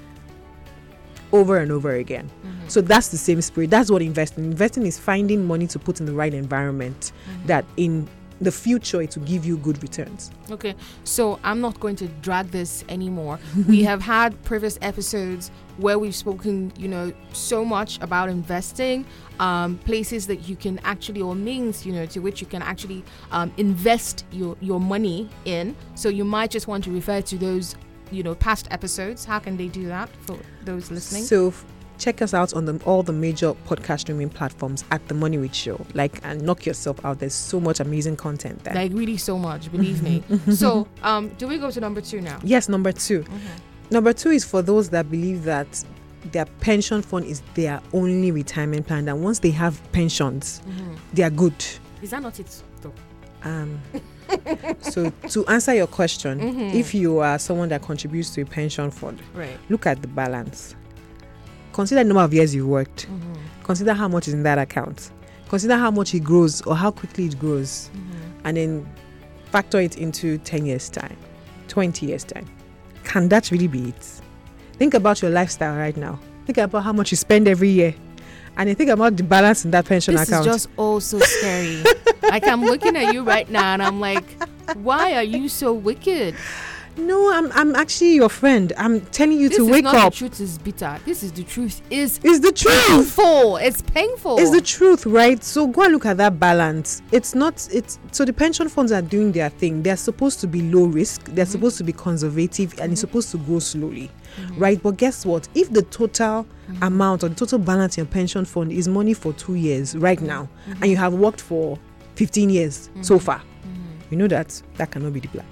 over 1.33 1.57
and 1.57 1.71
over 1.71 1.93
again. 1.95 2.29
Mm-hmm. 2.45 2.67
So 2.67 2.81
that's 2.81 3.09
the 3.09 3.17
same 3.17 3.41
spirit. 3.41 3.69
That's 3.69 3.89
what 3.89 4.01
investing. 4.01 4.45
Investing 4.45 4.85
is 4.85 4.99
finding 4.99 5.45
money 5.45 5.67
to 5.67 5.79
put 5.79 5.99
in 5.99 6.05
the 6.05 6.13
right 6.13 6.33
environment 6.33 7.11
mm-hmm. 7.29 7.47
that 7.47 7.65
in 7.77 8.07
the 8.41 8.51
future 8.51 9.05
to 9.05 9.19
give 9.19 9.45
you 9.45 9.55
good 9.57 9.81
returns. 9.81 10.31
Okay, 10.49 10.75
so 11.03 11.39
I'm 11.43 11.61
not 11.61 11.79
going 11.79 11.95
to 11.97 12.07
drag 12.07 12.47
this 12.47 12.83
anymore. 12.89 13.39
we 13.67 13.83
have 13.83 14.01
had 14.01 14.41
previous 14.43 14.77
episodes 14.81 15.51
where 15.77 15.97
we've 15.97 16.15
spoken, 16.15 16.73
you 16.77 16.87
know, 16.87 17.13
so 17.33 17.63
much 17.63 17.99
about 18.01 18.29
investing, 18.29 19.05
um, 19.39 19.77
places 19.79 20.27
that 20.27 20.49
you 20.49 20.55
can 20.55 20.79
actually, 20.79 21.21
or 21.21 21.35
means, 21.35 21.85
you 21.85 21.93
know, 21.93 22.05
to 22.07 22.19
which 22.19 22.41
you 22.41 22.47
can 22.47 22.61
actually 22.61 23.03
um, 23.31 23.53
invest 23.57 24.25
your, 24.31 24.57
your 24.59 24.79
money 24.79 25.29
in. 25.45 25.75
So 25.95 26.09
you 26.09 26.25
might 26.25 26.51
just 26.51 26.67
want 26.67 26.83
to 26.85 26.91
refer 26.91 27.21
to 27.21 27.37
those, 27.37 27.75
you 28.11 28.23
know, 28.23 28.35
past 28.35 28.67
episodes. 28.71 29.23
How 29.23 29.39
can 29.39 29.55
they 29.55 29.67
do 29.67 29.87
that 29.87 30.09
for 30.09 30.37
those 30.65 30.91
listening? 30.91 31.23
So 31.23 31.53
check 32.01 32.21
us 32.21 32.33
out 32.33 32.53
on 32.53 32.65
the, 32.65 32.81
all 32.85 33.03
the 33.03 33.13
major 33.13 33.53
podcast 33.67 34.01
streaming 34.01 34.29
platforms 34.29 34.83
at 34.91 35.07
the 35.07 35.13
Money 35.13 35.37
Wit 35.37 35.53
Show. 35.55 35.85
Like 35.93 36.19
and 36.23 36.41
knock 36.41 36.65
yourself 36.65 37.03
out. 37.05 37.19
There's 37.19 37.33
so 37.35 37.59
much 37.59 37.79
amazing 37.79 38.17
content 38.17 38.63
there. 38.63 38.73
like 38.73 38.91
really 38.93 39.17
so 39.17 39.37
much, 39.37 39.71
believe 39.71 40.01
me. 40.01 40.23
so, 40.53 40.87
um, 41.03 41.29
do 41.37 41.47
we 41.47 41.57
go 41.59 41.69
to 41.69 41.79
number 41.79 42.01
two 42.01 42.19
now? 42.21 42.39
yes, 42.43 42.67
number 42.67 42.91
2 42.91 43.23
Number 43.91 44.13
two 44.13 44.29
is 44.31 44.45
for 44.45 44.61
those 44.61 44.89
that 44.91 45.11
believe 45.11 45.43
that 45.43 45.83
their 46.31 46.45
pension 46.45 47.01
fund 47.01 47.25
is 47.25 47.41
their 47.55 47.81
only 47.93 48.31
retirement 48.31 48.87
plan. 48.87 49.07
And 49.09 49.21
once 49.23 49.39
they 49.39 49.51
have 49.51 49.79
pensions, 49.91 50.61
they 51.13 51.23
are 51.23 51.29
good. 51.29 51.53
Is 52.01 52.11
that 52.11 52.21
not 52.23 52.39
it 52.39 52.63
though? 52.81 52.93
Um, 53.43 53.81
so 54.79 55.09
to 55.29 55.45
answer 55.47 55.73
your 55.73 55.87
question, 55.87 56.39
if 56.73 56.93
you 56.93 57.19
are 57.19 57.37
someone 57.37 57.67
that 57.69 57.81
contributes 57.81 58.29
to 58.35 58.41
a 58.41 58.45
pension 58.45 58.89
fund, 58.91 59.21
Right. 59.33 59.57
look 59.69 59.85
at 59.85 60.01
the 60.01 60.07
balance. 60.07 60.75
Consider 61.73 62.03
the 62.03 62.07
number 62.07 62.21
of 62.23 62.33
years 62.33 62.53
you've 62.53 62.67
worked. 62.67 63.07
Mm-hmm. 63.07 63.63
Consider 63.63 63.93
how 63.93 64.07
much 64.07 64.27
is 64.27 64.33
in 64.33 64.43
that 64.43 64.57
account. 64.57 65.11
Consider 65.49 65.75
how 65.77 65.91
much 65.91 66.13
it 66.13 66.21
grows 66.21 66.61
or 66.61 66.75
how 66.75 66.91
quickly 66.91 67.25
it 67.25 67.37
grows. 67.39 67.89
Mm-hmm. 67.93 68.47
And 68.47 68.57
then 68.57 68.89
factor 69.51 69.79
it 69.79 69.97
into 69.97 70.37
10 70.39 70.65
years' 70.65 70.89
time, 70.89 71.15
20 71.67 72.05
years' 72.05 72.23
time. 72.23 72.45
Can 73.03 73.29
that 73.29 73.51
really 73.51 73.67
be 73.67 73.89
it? 73.89 74.21
Think 74.73 74.93
about 74.93 75.21
your 75.21 75.31
lifestyle 75.31 75.75
right 75.77 75.95
now. 75.95 76.19
Think 76.45 76.57
about 76.57 76.83
how 76.83 76.93
much 76.93 77.11
you 77.11 77.17
spend 77.17 77.47
every 77.47 77.69
year. 77.69 77.93
And 78.57 78.67
then 78.67 78.75
think 78.75 78.89
about 78.89 79.15
the 79.15 79.23
balance 79.23 79.63
in 79.63 79.71
that 79.71 79.85
pension 79.85 80.15
This 80.15 80.27
account. 80.27 80.45
is 80.47 80.53
just 80.53 80.67
all 80.77 80.99
so 80.99 81.19
scary. 81.19 81.83
like 82.23 82.45
I'm 82.47 82.63
looking 82.63 82.95
at 82.97 83.13
you 83.13 83.23
right 83.23 83.49
now 83.49 83.73
and 83.73 83.81
I'm 83.81 83.99
like, 83.99 84.25
why 84.75 85.13
are 85.13 85.23
you 85.23 85.47
so 85.49 85.73
wicked? 85.73 86.35
No, 86.97 87.31
I'm, 87.33 87.51
I'm 87.53 87.75
actually 87.75 88.13
your 88.15 88.29
friend. 88.29 88.73
I'm 88.77 89.01
telling 89.07 89.39
you 89.39 89.49
This 89.49 89.57
to 89.57 89.65
is 89.65 89.69
wake 89.69 89.83
not 89.83 89.95
up. 89.95 90.13
the 90.13 90.17
truth 90.17 90.39
is 90.39 90.57
bitter. 90.57 90.99
This 91.05 91.23
is 91.23 91.31
the 91.31 91.43
truth 91.43 91.81
is 91.89 92.19
It's 92.23 92.39
the 92.39 92.51
truth. 92.51 92.87
painful. 92.87 93.57
It's 93.57 93.81
painful. 93.81 94.39
It's 94.39 94.51
the 94.51 94.61
truth, 94.61 95.05
right? 95.05 95.43
So 95.43 95.67
go 95.67 95.83
and 95.83 95.93
look 95.93 96.05
at 96.05 96.17
that 96.17 96.39
balance. 96.39 97.01
It's 97.11 97.35
not. 97.35 97.67
It's 97.71 97.99
so 98.11 98.25
the 98.25 98.33
pension 98.33 98.69
funds 98.69 98.91
are 98.91 99.01
doing 99.01 99.31
their 99.31 99.49
thing. 99.49 99.83
They're 99.83 99.97
supposed 99.97 100.39
to 100.41 100.47
be 100.47 100.61
low 100.61 100.85
risk. 100.85 101.25
They're 101.25 101.45
mm-hmm. 101.45 101.51
supposed 101.51 101.77
to 101.77 101.83
be 101.83 101.93
conservative, 101.93 102.73
and 102.79 102.91
it's 102.91 103.01
mm-hmm. 103.01 103.07
supposed 103.07 103.31
to 103.31 103.37
grow 103.37 103.59
slowly, 103.59 104.11
mm-hmm. 104.37 104.59
right? 104.59 104.81
But 104.81 104.97
guess 104.97 105.25
what? 105.25 105.47
If 105.55 105.71
the 105.71 105.83
total 105.83 106.45
amount 106.81 107.23
or 107.23 107.29
the 107.29 107.35
total 107.35 107.59
balance 107.59 107.97
in 107.97 108.05
your 108.05 108.11
pension 108.11 108.45
fund 108.45 108.71
is 108.71 108.87
money 108.87 109.13
for 109.13 109.33
two 109.33 109.55
years 109.55 109.95
right 109.95 110.21
now, 110.21 110.49
and 110.67 110.87
you 110.87 110.97
have 110.97 111.13
worked 111.13 111.41
for 111.41 111.77
15 112.15 112.49
years 112.49 112.89
so 113.01 113.19
far. 113.19 113.41
You 114.09 114.17
know 114.17 114.27
that 114.27 114.61
that 114.75 114.91
cannot 114.91 115.13
be 115.13 115.21
the 115.21 115.29
plan. 115.29 115.45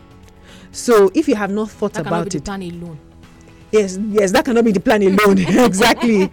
So 0.71 1.11
if 1.13 1.27
you 1.27 1.35
have 1.35 1.51
not 1.51 1.69
thought 1.69 1.93
That 1.93 2.05
about 2.07 2.33
it, 2.35 2.45
plan 2.45 2.61
alone. 2.61 2.99
yes, 3.71 3.97
yes, 3.97 4.31
that 4.31 4.45
cannot 4.45 4.65
be 4.65 4.71
the 4.71 4.79
plan 4.79 5.01
alone. 5.01 5.37
exactly. 5.65 6.29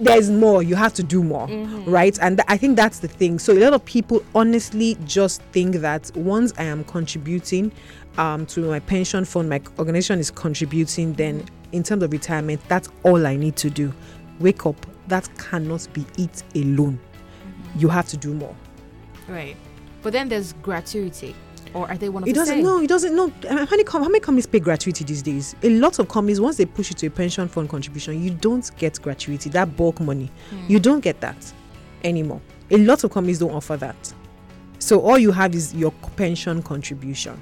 There's 0.00 0.30
more. 0.30 0.62
You 0.62 0.74
have 0.76 0.94
to 0.94 1.02
do 1.02 1.22
more, 1.22 1.46
mm-hmm. 1.46 1.90
right? 1.90 2.18
And 2.20 2.38
th- 2.38 2.46
I 2.48 2.56
think 2.56 2.76
that's 2.76 3.00
the 3.00 3.08
thing. 3.08 3.38
So 3.38 3.52
a 3.52 3.60
lot 3.60 3.72
of 3.74 3.84
people 3.84 4.24
honestly 4.34 4.96
just 5.04 5.42
think 5.52 5.76
that 5.76 6.10
once 6.14 6.52
I 6.58 6.64
am 6.64 6.84
contributing 6.84 7.72
um, 8.18 8.46
to 8.46 8.60
my 8.60 8.80
pension 8.80 9.24
fund, 9.24 9.48
my 9.48 9.60
organization 9.78 10.18
is 10.18 10.30
contributing, 10.30 11.12
then 11.14 11.40
mm-hmm. 11.40 11.54
in 11.72 11.82
terms 11.82 12.02
of 12.02 12.12
retirement, 12.12 12.60
that's 12.68 12.88
all 13.04 13.26
I 13.26 13.36
need 13.36 13.56
to 13.56 13.70
do. 13.70 13.92
Wake 14.40 14.64
up. 14.66 14.86
That 15.08 15.28
cannot 15.38 15.86
be 15.92 16.06
it 16.18 16.42
alone. 16.54 16.98
Mm-hmm. 16.98 17.78
You 17.78 17.88
have 17.88 18.08
to 18.08 18.16
do 18.16 18.32
more. 18.32 18.56
Right. 19.28 19.56
But 20.02 20.12
then 20.14 20.28
there's 20.28 20.54
gratuity. 20.54 21.34
Or 21.74 21.88
are 21.88 21.96
they 21.96 22.08
one 22.08 22.22
of 22.24 22.28
It 22.28 22.32
the 22.32 22.40
doesn't. 22.40 22.54
same? 22.56 22.64
No, 22.64 22.80
it 22.80 22.88
doesn't. 22.88 23.14
No. 23.14 23.26
Uh, 23.48 23.64
How 23.66 23.70
many, 23.70 23.84
how 23.90 23.98
many 24.00 24.20
companies 24.20 24.46
pay 24.46 24.60
gratuity 24.60 25.04
these 25.04 25.22
days? 25.22 25.54
A 25.62 25.70
lot 25.70 25.98
of 25.98 26.08
companies, 26.08 26.40
once 26.40 26.56
they 26.56 26.66
push 26.66 26.90
you 26.90 26.94
to 26.96 27.06
a 27.06 27.10
pension 27.10 27.48
fund 27.48 27.68
contribution, 27.68 28.22
you 28.22 28.30
don't 28.30 28.70
get 28.78 29.00
gratuity. 29.00 29.50
That 29.50 29.76
bulk 29.76 30.00
money, 30.00 30.30
you 30.68 30.78
don't 30.80 31.00
get 31.00 31.20
that 31.20 31.52
anymore. 32.04 32.40
A 32.70 32.78
lot 32.78 33.04
of 33.04 33.10
companies 33.12 33.38
don't 33.38 33.52
offer 33.52 33.76
that. 33.76 34.12
So 34.78 35.00
all 35.00 35.18
you 35.18 35.30
have 35.32 35.54
is 35.54 35.74
your 35.74 35.92
pension 36.16 36.62
contribution. 36.62 37.40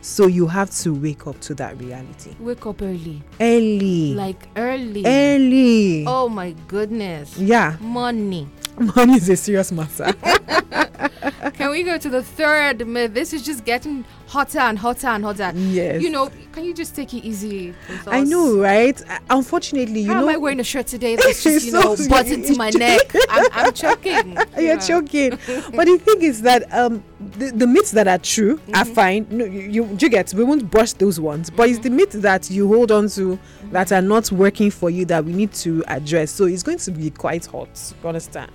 So 0.00 0.26
you 0.26 0.46
have 0.46 0.70
to 0.78 0.94
wake 0.94 1.26
up 1.26 1.38
to 1.40 1.54
that 1.56 1.76
reality 1.78 2.30
Wake 2.38 2.64
up 2.66 2.80
early. 2.80 3.20
early. 3.40 4.14
Like 4.14 4.48
early. 4.56 5.02
early. 5.04 6.04
Oh 6.06 6.28
my 6.28 6.52
goodness. 6.68 7.36
Yeah, 7.36 7.76
Money. 7.80 8.48
money 8.96 9.14
is 9.16 9.28
a 9.28 9.36
serious 9.36 9.70
matter. 9.72 10.14
Can 11.54 11.70
we 11.70 11.82
go 11.82 11.98
to 11.98 12.08
the 12.08 12.22
third 12.22 12.86
myth? 12.86 13.14
This 13.14 13.32
is 13.32 13.42
just 13.42 13.64
getting 13.64 14.04
hotter 14.26 14.58
and 14.58 14.78
hotter 14.78 15.06
and 15.08 15.24
hotter. 15.24 15.52
yes. 15.56 16.02
You 16.02 16.10
know, 16.10 16.30
can 16.52 16.64
you 16.64 16.74
just 16.74 16.94
take 16.94 17.14
it 17.14 17.24
easy? 17.24 17.74
with 17.88 18.08
I 18.08 18.22
know, 18.24 18.58
right? 18.58 19.00
Uh, 19.08 19.18
Unfortunately, 19.30 20.00
you 20.00 20.12
How 20.12 20.20
know. 20.20 20.28
am 20.28 20.34
I 20.34 20.36
wearing 20.36 20.60
a 20.60 20.64
shirt 20.64 20.86
today 20.86 21.16
that's 21.16 21.42
just, 21.44 21.66
you 21.66 21.72
know, 21.72 21.94
So- 21.96 22.08
buttoned 22.08 22.44
to 22.46 22.56
my 22.56 22.70
neck? 22.70 23.14
I'm, 23.30 23.46
I'm 23.52 23.72
choking. 23.72 24.32
You're 24.56 24.62
Yeah. 24.62 24.76
choking. 24.78 25.30
but 25.74 25.86
the 25.86 25.98
thing 26.02 26.22
is 26.22 26.42
that 26.42 26.72
um 26.74 27.02
the, 27.38 27.50
the 27.50 27.66
myths 27.66 27.90
that 27.92 28.06
are 28.08 28.18
true 28.18 28.60
are 28.74 28.84
Mm-hmm. 28.84 28.94
fine. 28.94 29.26
No, 29.30 29.44
you, 29.44 29.60
you 29.60 29.96
you 30.00 30.08
get 30.08 30.32
we 30.34 30.44
won't 30.44 30.70
brush 30.70 30.92
those 30.94 31.18
ones. 31.20 31.50
But 31.50 31.68
it's 31.70 31.78
the 31.80 31.90
myths 31.90 32.16
that 32.16 32.50
you 32.50 32.68
hold 32.68 32.90
on 32.92 33.08
to 33.10 33.38
Mm-hmm. 33.38 33.70
that 33.72 33.92
are 33.92 34.02
not 34.02 34.30
working 34.32 34.70
for 34.70 34.88
you 34.90 35.04
that 35.06 35.24
we 35.24 35.32
need 35.32 35.52
to 35.54 35.82
address. 35.88 36.30
So 36.30 36.44
it's 36.44 36.62
going 36.62 36.78
to 36.78 36.90
be 36.90 37.10
quite 37.10 37.46
hot. 37.46 37.94
You 38.02 38.08
understand? 38.08 38.50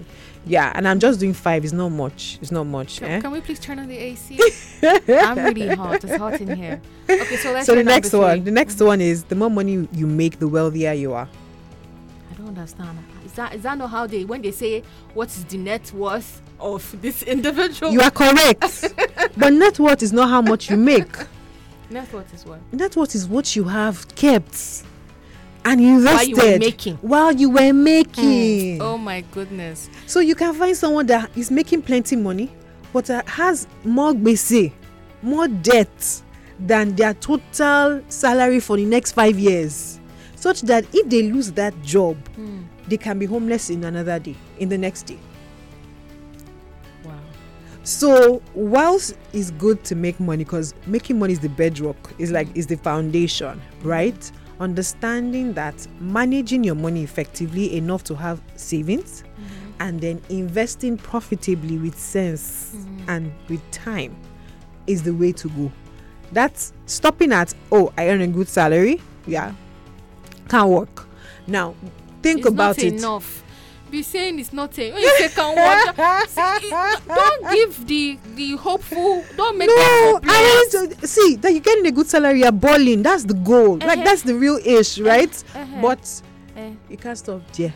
Yeah, 0.46 0.72
and 0.76 0.88
I'm 0.88 1.00
just 1.00 1.20
doing 1.20 1.34
five. 1.34 1.64
It's 1.64 1.74
not 1.74 1.90
much. 1.90 2.38
It's 2.42 2.52
not 2.52 2.66
much. 2.66 3.00
Can, 3.00 3.10
eh? 3.12 3.22
can 3.22 3.32
we 3.32 3.40
please 3.42 3.60
turn 3.60 3.80
on 3.80 3.88
the 3.88 3.98
AC? 3.98 4.40
I'm 5.10 5.38
really 5.38 5.74
hot. 5.74 6.04
It's 6.04 6.16
hot 6.18 6.42
in 6.42 6.56
here. 6.56 6.82
Okay, 7.10 7.38
so 7.38 7.54
let's 7.54 7.66
So 7.66 7.76
the 7.76 7.84
next 7.84 8.12
one, 8.14 8.44
the 8.44 8.52
next 8.52 8.80
one 8.82 9.00
is 9.00 9.24
the 9.24 9.36
more 9.36 9.50
money 9.50 9.88
you 9.94 10.06
make, 10.06 10.40
the 10.40 10.48
wealthier 10.48 10.92
you 10.94 11.14
are. 11.14 11.30
I 12.32 12.34
don't 12.36 12.50
understand. 12.50 12.98
Is 13.26 13.34
that 13.34 13.56
is 13.56 13.64
that 13.64 13.78
not 13.78 13.90
how 13.90 14.06
they 14.06 14.26
when 14.26 14.42
they 14.42 14.52
say 14.52 14.84
what 15.14 15.30
is 15.30 15.46
the 15.46 15.58
net 15.58 15.92
worth 15.94 16.42
of 16.60 17.02
this 17.02 17.24
individual? 17.36 17.92
You 17.92 18.02
are 18.02 18.12
correct. 18.12 18.94
but 19.38 19.54
net 19.54 19.80
worth 19.80 20.04
is 20.04 20.12
not 20.12 20.30
how 20.30 20.42
much 20.42 20.70
you 20.70 20.76
make. 20.78 21.16
net 21.90 22.12
worth 22.12 22.34
is 22.34 22.46
what? 22.46 22.60
Net 22.74 22.96
worth 22.98 23.16
is 23.16 23.28
what 23.28 23.56
you 23.56 23.64
have 23.64 24.14
kept 24.16 24.84
and 25.66 25.80
invested 25.82 26.36
While 26.38 26.46
you 26.48 26.52
were 26.54 26.60
making. 26.60 26.96
while 26.98 27.32
you 27.34 27.50
were 27.50 27.74
making. 27.74 28.82
Oh 28.82 28.98
my 28.98 29.22
goodness. 29.32 29.90
So 30.08 30.20
you 30.20 30.36
can 30.36 30.54
find 30.54 30.76
someone 30.76 31.06
that 31.08 31.30
is 31.38 31.50
making 31.52 31.84
plenty 31.84 32.16
money, 32.16 32.52
but 32.92 33.10
uh, 33.10 33.24
has 33.28 33.68
more 33.84 34.14
gbese, 34.14 34.72
more 35.22 35.48
debt 35.48 36.22
than 36.60 36.96
their 36.96 37.14
total 37.16 38.02
salary 38.10 38.60
for 38.60 38.78
the 38.78 38.86
next 38.86 39.14
five 39.14 39.38
years, 39.40 40.00
such 40.36 40.62
that 40.64 40.86
if 40.94 41.10
they 41.10 41.24
lose 41.24 41.52
that 41.54 41.80
job, 41.82 42.18
Hmm. 42.36 42.62
they 42.88 42.98
can 42.98 43.18
be 43.20 43.26
homeless 43.26 43.70
in 43.70 43.84
another 43.86 44.20
day, 44.20 44.36
in 44.60 44.70
the 44.70 44.78
next 44.78 45.04
day. 45.04 45.18
Wow. 47.06 47.14
So 47.84 48.42
whilst 48.54 49.16
it's 49.34 49.52
good 49.52 49.84
to 49.86 49.96
make 49.96 50.20
money, 50.20 50.44
because 50.44 50.74
making 50.86 51.20
money 51.20 51.34
is 51.34 51.40
the 51.40 51.50
bedrock, 51.50 52.14
is 52.18 52.32
like 52.32 52.48
is 52.56 52.68
the 52.68 52.78
foundation, 52.78 53.62
right? 53.82 54.32
Understanding 54.60 55.54
that 55.54 55.88
managing 56.00 56.64
your 56.64 56.76
money 56.76 57.04
effectively 57.04 57.76
enough 57.76 58.04
to 58.06 58.16
have 58.16 58.42
savings 58.56 59.24
mm-hmm. 59.24 59.72
and 59.80 60.00
then 60.00 60.22
investing 60.30 60.98
profitably 60.98 61.78
with 61.78 61.98
sense 61.98 62.74
mm-hmm. 62.76 63.10
and 63.10 63.34
with 63.50 63.62
time 63.72 64.16
is 64.88 65.04
the 65.04 65.14
way 65.14 65.32
to 65.32 65.50
go. 65.50 65.72
That's 66.32 66.74
stopping 66.86 67.32
at 67.32 67.54
oh, 67.72 67.92
I 67.98 68.10
earn 68.10 68.22
a 68.22 68.28
good 68.28 68.48
salary, 68.48 69.02
yeah, 69.28 69.54
can't 70.50 70.70
work. 70.70 71.08
Now 71.48 71.76
think 72.22 72.40
it's 72.40 72.50
about 72.50 72.80
it. 72.80 72.94
enough. 72.94 73.43
Be 73.94 74.02
saying 74.02 74.40
it's 74.40 74.52
nothing. 74.52 74.92
When 74.92 75.04
you 75.04 75.18
say 75.20 75.30
can 75.30 75.56
watch, 75.56 76.28
see, 76.30 76.42
it- 76.68 77.08
don't 77.08 77.52
give 77.52 77.86
the 77.88 78.18
the 78.34 78.56
hopeful. 78.58 79.24
Don't 79.38 79.56
make 79.56 79.70
them 79.70 79.78
No, 79.78 80.14
hopeless. 80.14 80.34
I 80.36 80.88
to 80.98 81.08
see 81.08 81.36
that 81.36 81.52
you're 81.52 81.62
getting 81.62 81.86
a 81.86 81.92
good 81.92 82.08
salary, 82.08 82.40
you're 82.40 82.52
balling. 82.52 83.04
That's 83.04 83.24
the 83.24 83.36
goal. 83.36 83.76
Like 83.78 84.00
Uh-huh. 84.00 84.04
that's 84.04 84.24
the 84.24 84.34
real 84.34 84.58
ish, 84.66 84.98
right? 84.98 85.32
uh-huh. 85.54 85.80
But 85.80 86.22
Eh. 86.58 86.72
you 86.90 86.98
can't 86.98 87.18
stop 87.20 87.42
there. 87.52 87.72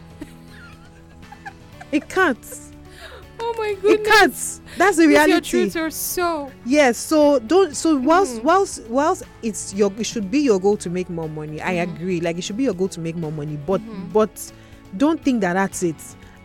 it 1.91 2.09
can't. 2.09 2.43
Oh 3.39 3.53
my 3.55 3.75
goodness 3.79 3.99
It 3.99 4.05
can't. 4.11 4.33
That's 4.79 4.97
the 4.97 5.03
It's 5.03 5.11
your 5.11 5.25
reality. 5.25 5.49
truth 5.51 5.75
or 5.75 5.91
so. 5.91 6.51
Yes. 6.65 6.97
So 6.97 7.37
don't. 7.37 7.75
So 7.75 7.95
whilst 7.95 8.37
Mhm. 8.37 8.43
whilst 8.43 8.81
whilst 8.89 9.23
it's 9.43 9.71
your 9.75 9.91
it 9.99 10.05
should 10.07 10.31
be 10.31 10.39
your 10.39 10.59
goal 10.59 10.77
to 10.77 10.89
make 10.89 11.11
more 11.11 11.29
money. 11.29 11.61
I 11.61 11.75
Mhm. 11.75 11.83
agree. 11.95 12.19
Like 12.21 12.39
it 12.39 12.43
should 12.43 12.57
be 12.57 12.63
your 12.63 12.73
goal 12.73 12.87
to 12.89 12.99
make 12.99 13.15
more 13.15 13.31
money. 13.31 13.57
But 13.67 13.81
Mhm. 13.81 14.11
but 14.11 14.51
don't 14.95 15.21
think 15.21 15.41
that 15.41 15.53
that's 15.53 15.83
it. 15.83 15.95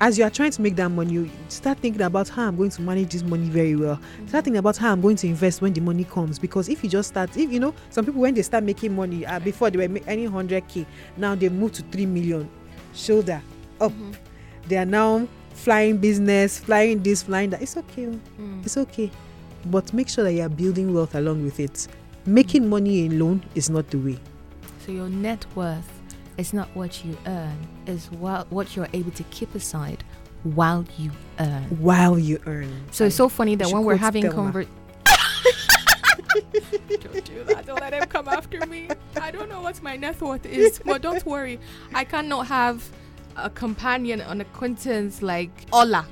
As 0.00 0.18
you 0.18 0.24
are 0.24 0.30
trying 0.30 0.50
to 0.50 0.62
make 0.62 0.74
that 0.76 0.88
money, 0.90 1.12
you 1.12 1.30
start 1.48 1.78
thinking 1.78 2.02
about 2.02 2.28
how 2.28 2.48
I'm 2.48 2.56
going 2.56 2.70
to 2.70 2.82
manage 2.82 3.12
this 3.12 3.22
money 3.22 3.48
very 3.48 3.76
well. 3.76 4.00
Start 4.26 4.44
thinking 4.44 4.56
about 4.56 4.76
how 4.76 4.90
I'm 4.90 5.00
going 5.00 5.14
to 5.16 5.28
invest 5.28 5.62
when 5.62 5.72
the 5.72 5.80
money 5.80 6.02
comes. 6.02 6.40
Because 6.40 6.68
if 6.68 6.82
you 6.82 6.90
just 6.90 7.10
start, 7.10 7.36
if 7.36 7.52
you 7.52 7.60
know, 7.60 7.72
some 7.90 8.04
people 8.04 8.20
when 8.20 8.34
they 8.34 8.42
start 8.42 8.64
making 8.64 8.96
money, 8.96 9.24
uh, 9.24 9.38
before 9.38 9.70
they 9.70 9.78
were 9.78 10.00
earning 10.08 10.28
100k, 10.28 10.86
now 11.16 11.36
they 11.36 11.48
move 11.48 11.72
to 11.74 11.82
3 11.82 12.06
million. 12.06 12.48
Shoulder 12.94 13.40
up. 13.80 13.92
Mhm. 13.92 14.14
They 14.66 14.76
are 14.76 14.84
now 14.84 15.28
flying 15.54 15.98
business, 15.98 16.58
flying 16.58 17.00
this, 17.02 17.22
flying 17.22 17.50
that. 17.50 17.62
It's 17.62 17.76
okay. 17.76 18.06
oh. 18.08 18.18
Mm. 18.40 18.64
It's 18.66 18.76
okay. 18.76 19.08
But 19.66 19.92
make 19.92 20.08
sure 20.08 20.24
that 20.24 20.32
you 20.32 20.42
are 20.42 20.48
building 20.48 20.92
wealth 20.92 21.14
along 21.14 21.44
with 21.44 21.60
it. 21.60 21.86
Making 22.26 22.68
money 22.68 23.06
alone 23.06 23.44
is 23.54 23.70
not 23.70 23.88
the 23.90 23.98
way. 23.98 24.18
So 24.84 24.90
your 24.90 25.08
net 25.08 25.46
worth 25.54 25.88
is 26.38 26.52
not 26.52 26.68
what 26.74 27.04
you 27.04 27.16
earn, 27.26 27.56
is 27.86 28.10
what 28.10 28.50
what 28.50 28.76
you're 28.76 28.88
able 28.92 29.12
to 29.12 29.22
keep 29.24 29.54
aside 29.54 30.04
while 30.42 30.84
you 30.98 31.10
earn. 31.38 31.62
While 31.78 32.18
you 32.18 32.40
earn. 32.46 32.84
So 32.90 33.06
it's 33.06 33.16
so 33.16 33.28
funny 33.28 33.54
that 33.56 33.68
when 33.68 33.84
we're 33.84 33.96
having 33.96 34.30
convert. 34.30 34.68
don't 35.04 37.24
do 37.24 37.44
that. 37.44 37.66
Don't 37.66 37.80
let 37.80 37.92
him 37.92 38.08
come 38.08 38.28
after 38.28 38.64
me. 38.66 38.88
I 39.20 39.30
don't 39.30 39.48
know 39.48 39.60
what 39.60 39.80
my 39.82 39.96
net 39.96 40.20
worth 40.20 40.46
is, 40.46 40.80
but 40.84 41.02
don't 41.02 41.24
worry. 41.24 41.60
I 41.94 42.04
cannot 42.04 42.46
have 42.48 42.88
a 43.36 43.50
companion, 43.50 44.20
an 44.20 44.40
acquaintance 44.40 45.22
like 45.22 45.50
Ola, 45.72 46.06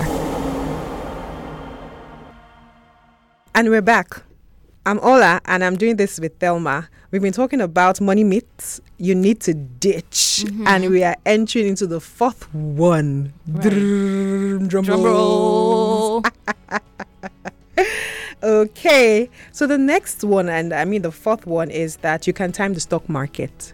And 3.54 3.68
we're 3.68 3.82
back. 3.82 4.22
I'm 4.86 4.98
Ola 5.00 5.40
and 5.44 5.64
I'm 5.64 5.76
doing 5.76 5.96
this 5.96 6.20
with 6.20 6.38
Thelma. 6.38 6.88
We've 7.10 7.20
been 7.20 7.32
talking 7.32 7.60
about 7.60 8.00
money 8.00 8.24
myths 8.24 8.80
you 8.98 9.14
need 9.14 9.40
to 9.40 9.54
ditch. 9.54 10.44
Mm-hmm. 10.46 10.66
And 10.66 10.90
we 10.90 11.02
are 11.02 11.16
entering 11.26 11.66
into 11.66 11.86
the 11.86 12.00
fourth 12.00 12.52
one. 12.54 13.32
Right. 13.48 13.62
Drum 14.68 14.68
Drum 14.68 15.02
rolls. 15.02 16.24
okay. 18.42 19.28
So 19.52 19.66
the 19.66 19.78
next 19.78 20.22
one, 20.22 20.48
and 20.48 20.72
I 20.72 20.84
mean 20.84 21.02
the 21.02 21.12
fourth 21.12 21.46
one, 21.46 21.70
is 21.70 21.96
that 21.96 22.26
you 22.26 22.32
can 22.32 22.52
time 22.52 22.74
the 22.74 22.80
stock 22.80 23.08
market. 23.08 23.72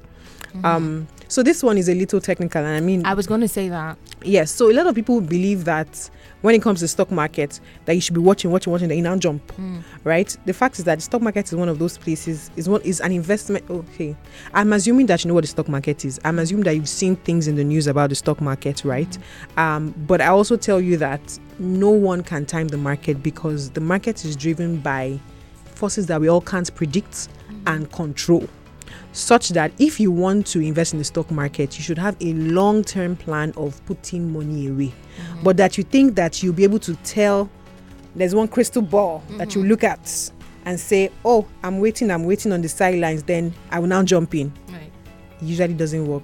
Um, 0.65 1.07
so 1.29 1.43
this 1.43 1.63
one 1.63 1.77
is 1.77 1.89
a 1.89 1.95
little 1.95 2.19
technical, 2.21 2.65
and 2.65 2.77
I 2.77 2.81
mean, 2.81 3.05
I 3.05 3.13
was 3.13 3.27
going 3.27 3.43
to 3.43 3.49
say 3.49 3.69
that. 3.69 3.99
yes. 4.23 4.51
So 4.51 4.71
a 4.71 4.73
lot 4.73 4.87
of 4.87 4.95
people 4.95 5.21
believe 5.21 5.67
that 5.67 6.09
when 6.47 6.55
it 6.55 6.63
comes 6.63 6.79
to 6.79 6.87
stock 6.87 7.11
market, 7.11 7.59
that 7.87 7.95
you 7.95 8.01
should 8.01 8.15
be 8.15 8.21
watching, 8.21 8.53
watching, 8.53 8.71
watching, 8.71 8.87
then 8.87 8.99
you 8.99 9.03
now 9.03 9.17
jump, 9.17 9.51
hmm. 9.55 9.81
right? 10.05 10.37
The 10.47 10.53
fact 10.53 10.79
is 10.79 10.85
that 10.85 10.95
the 10.95 11.03
stock 11.03 11.21
market 11.21 11.45
is 11.49 11.57
one 11.57 11.69
of 11.69 11.81
those 11.81 11.99
places. 11.99 12.53
is 12.55 12.69
one 12.69 12.83
is 12.83 13.01
an 13.01 13.11
investment. 13.11 13.69
Okay, 13.69 14.15
I'm 14.55 14.73
assuming 14.73 15.07
that 15.07 15.25
you 15.25 15.29
know 15.29 15.35
what 15.35 15.43
the 15.43 15.49
stock 15.49 15.69
market 15.69 16.05
is. 16.05 16.21
I'm 16.23 16.39
assuming 16.39 16.63
that 16.63 16.77
you've 16.77 16.89
seen 16.89 17.17
things 17.17 17.49
in 17.49 17.57
the 17.57 17.65
news 17.65 17.89
about 17.89 18.11
the 18.11 18.15
stock 18.15 18.41
market, 18.41 18.85
right? 18.85 19.13
Hmm. 19.55 19.61
Um, 19.61 19.95
but 20.07 20.21
I 20.21 20.29
also 20.29 20.57
tell 20.57 20.81
you 20.81 20.97
that 20.99 21.37
no 21.59 21.91
one 21.91 22.23
can 22.23 22.47
time 22.47 22.69
the 22.69 22.77
market 22.77 23.25
because 23.25 23.71
the 23.71 23.81
market 23.81 24.25
is 24.25 24.37
driven 24.37 24.77
by 24.79 25.19
forces 25.65 26.07
that 26.07 26.21
we 26.21 26.29
all 26.29 26.41
can't 26.41 26.73
predict 26.77 27.27
hmm. 27.49 27.59
and 27.67 27.91
control 27.91 28.49
such 29.17 29.51
that 29.51 29.73
if 29.79 29.99
you 29.99 30.11
want 30.11 30.47
to 30.49 30.61
invest 30.61 30.93
in 30.93 30.99
the 30.99 31.05
stock 31.05 31.31
market, 31.31 31.79
you 31.79 31.83
should 31.83 31.99
have 31.99 32.17
a 32.21 32.33
long 32.35 32.85
term 32.85 33.17
plan 33.17 33.53
of 33.57 33.85
putting 33.87 34.33
money 34.33 34.69
away. 34.69 34.93
Mm-hmm. 34.93 35.43
But 35.43 35.57
that 35.57 35.79
you 35.79 35.85
think 35.85 36.15
that 36.17 36.43
you'll 36.43 36.53
be 36.53 36.65
able 36.65 36.79
to 36.81 36.95
tell 36.97 37.49
there's 38.15 38.35
one 38.35 38.49
crystal 38.49 38.83
ball 38.83 39.23
that 39.31 39.55
you 39.55 39.61
mm-hmm. 39.61 39.71
look 39.71 39.85
at 39.85 40.31
and 40.67 40.79
say, 40.79 41.11
Oh, 41.25 41.47
I'm 41.63 41.81
waiting, 41.81 42.11
I'm 42.11 42.25
waiting 42.25 42.53
on 42.53 42.61
the 42.61 42.69
sidelines, 42.69 43.23
then 43.23 43.55
I 43.71 43.79
will 43.79 43.89
now 43.89 44.03
jump 44.03 44.35
in. 44.35 44.53
Right. 44.69 44.93
Usually 45.41 45.75
doesn't 45.75 46.07
work. 46.07 46.23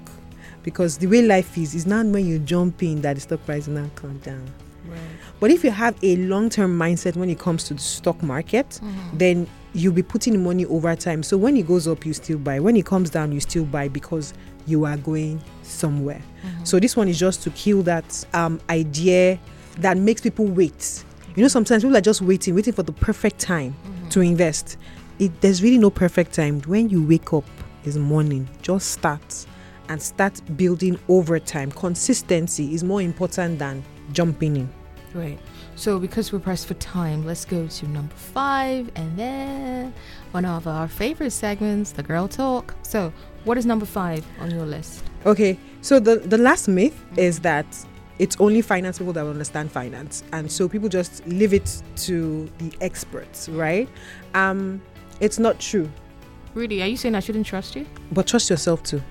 Because 0.62 0.98
the 0.98 1.06
way 1.06 1.22
life 1.22 1.56
is, 1.58 1.74
is 1.74 1.86
not 1.86 2.06
when 2.06 2.26
you 2.26 2.38
jump 2.38 2.82
in 2.82 3.00
that 3.02 3.14
the 3.14 3.20
stock 3.20 3.44
price 3.46 3.66
will 3.66 3.74
now 3.74 3.90
come 3.94 4.18
down. 4.18 4.46
Right. 4.86 4.98
But 5.40 5.50
if 5.50 5.64
you 5.64 5.70
have 5.70 5.96
a 6.02 6.16
long 6.16 6.50
term 6.50 6.78
mindset 6.78 7.16
when 7.16 7.30
it 7.30 7.38
comes 7.38 7.64
to 7.64 7.74
the 7.74 7.80
stock 7.80 8.22
market, 8.22 8.68
mm-hmm. 8.68 9.18
then 9.18 9.48
you'll 9.74 9.92
be 9.92 10.02
putting 10.02 10.42
money 10.42 10.66
over 10.66 10.94
time. 10.96 11.22
So 11.22 11.36
when 11.36 11.56
it 11.56 11.66
goes 11.66 11.88
up, 11.88 12.04
you 12.04 12.12
still 12.12 12.38
buy. 12.38 12.60
When 12.60 12.76
it 12.76 12.86
comes 12.86 13.10
down, 13.10 13.32
you 13.32 13.40
still 13.40 13.64
buy 13.64 13.88
because 13.88 14.34
you 14.66 14.84
are 14.84 14.96
going 14.96 15.42
somewhere. 15.62 16.20
So 16.64 16.78
this 16.78 16.96
one 16.96 17.08
is 17.08 17.18
just 17.18 17.42
to 17.44 17.50
kill 17.50 17.82
that 17.84 18.24
um, 18.34 18.60
idea 18.68 19.38
that 19.78 19.96
makes 19.96 20.20
people 20.20 20.46
wait. 20.46 21.04
You 21.34 21.42
know, 21.42 21.48
sometimes 21.48 21.82
people 21.82 21.96
are 21.96 22.02
just 22.02 22.20
waiting, 22.20 22.54
waiting 22.54 22.72
for 22.72 22.82
the 22.82 22.92
perfect 22.92 23.38
time 23.38 23.74
to 24.10 24.20
invest. 24.20 24.76
It, 25.18 25.40
there's 25.40 25.62
really 25.62 25.78
no 25.78 25.90
perfect 25.90 26.34
time. 26.34 26.60
When 26.62 26.88
you 26.88 27.06
wake 27.06 27.32
up 27.32 27.44
is 27.84 27.96
morning, 27.96 28.48
just 28.60 28.90
start 28.90 29.46
and 29.88 30.00
start 30.00 30.40
building 30.56 30.98
over 31.08 31.38
time. 31.38 31.70
Consistency 31.72 32.74
is 32.74 32.84
more 32.84 33.02
important 33.02 33.58
than 33.58 33.82
jumping 34.12 34.56
in. 34.56 34.68
Right. 35.14 35.38
So 35.74 35.98
because 35.98 36.32
we're 36.32 36.38
pressed 36.38 36.66
for 36.66 36.74
time, 36.74 37.24
let's 37.26 37.44
go 37.44 37.66
to 37.66 37.88
number 37.88 38.14
five 38.14 38.90
and 38.94 39.18
then 39.18 39.92
one 40.32 40.44
of 40.44 40.66
our 40.66 40.86
favorite 40.86 41.30
segments, 41.32 41.92
the 41.92 42.02
girl 42.02 42.28
talk. 42.28 42.74
So 42.82 43.12
what 43.44 43.58
is 43.58 43.66
number 43.66 43.86
five 43.86 44.24
on 44.38 44.50
your 44.50 44.66
list? 44.66 45.02
Okay, 45.26 45.58
so 45.80 45.98
the 45.98 46.16
the 46.16 46.38
last 46.38 46.68
myth 46.68 47.04
is 47.16 47.40
that 47.40 47.66
it's 48.18 48.36
only 48.38 48.60
finance 48.62 48.98
people 48.98 49.12
that 49.14 49.26
understand 49.26 49.72
finance, 49.72 50.22
and 50.32 50.50
so 50.52 50.68
people 50.68 50.88
just 50.88 51.26
leave 51.26 51.52
it 51.54 51.82
to 51.96 52.48
the 52.58 52.72
experts, 52.80 53.48
right? 53.48 53.88
Um, 54.34 54.80
it's 55.20 55.38
not 55.38 55.58
true, 55.58 55.88
Really, 56.54 56.82
are 56.82 56.86
you 56.86 56.96
saying 56.96 57.14
I 57.14 57.20
shouldn't 57.20 57.46
trust 57.46 57.74
you? 57.74 57.86
but 58.12 58.26
trust 58.26 58.50
yourself 58.50 58.82
too. 58.82 59.02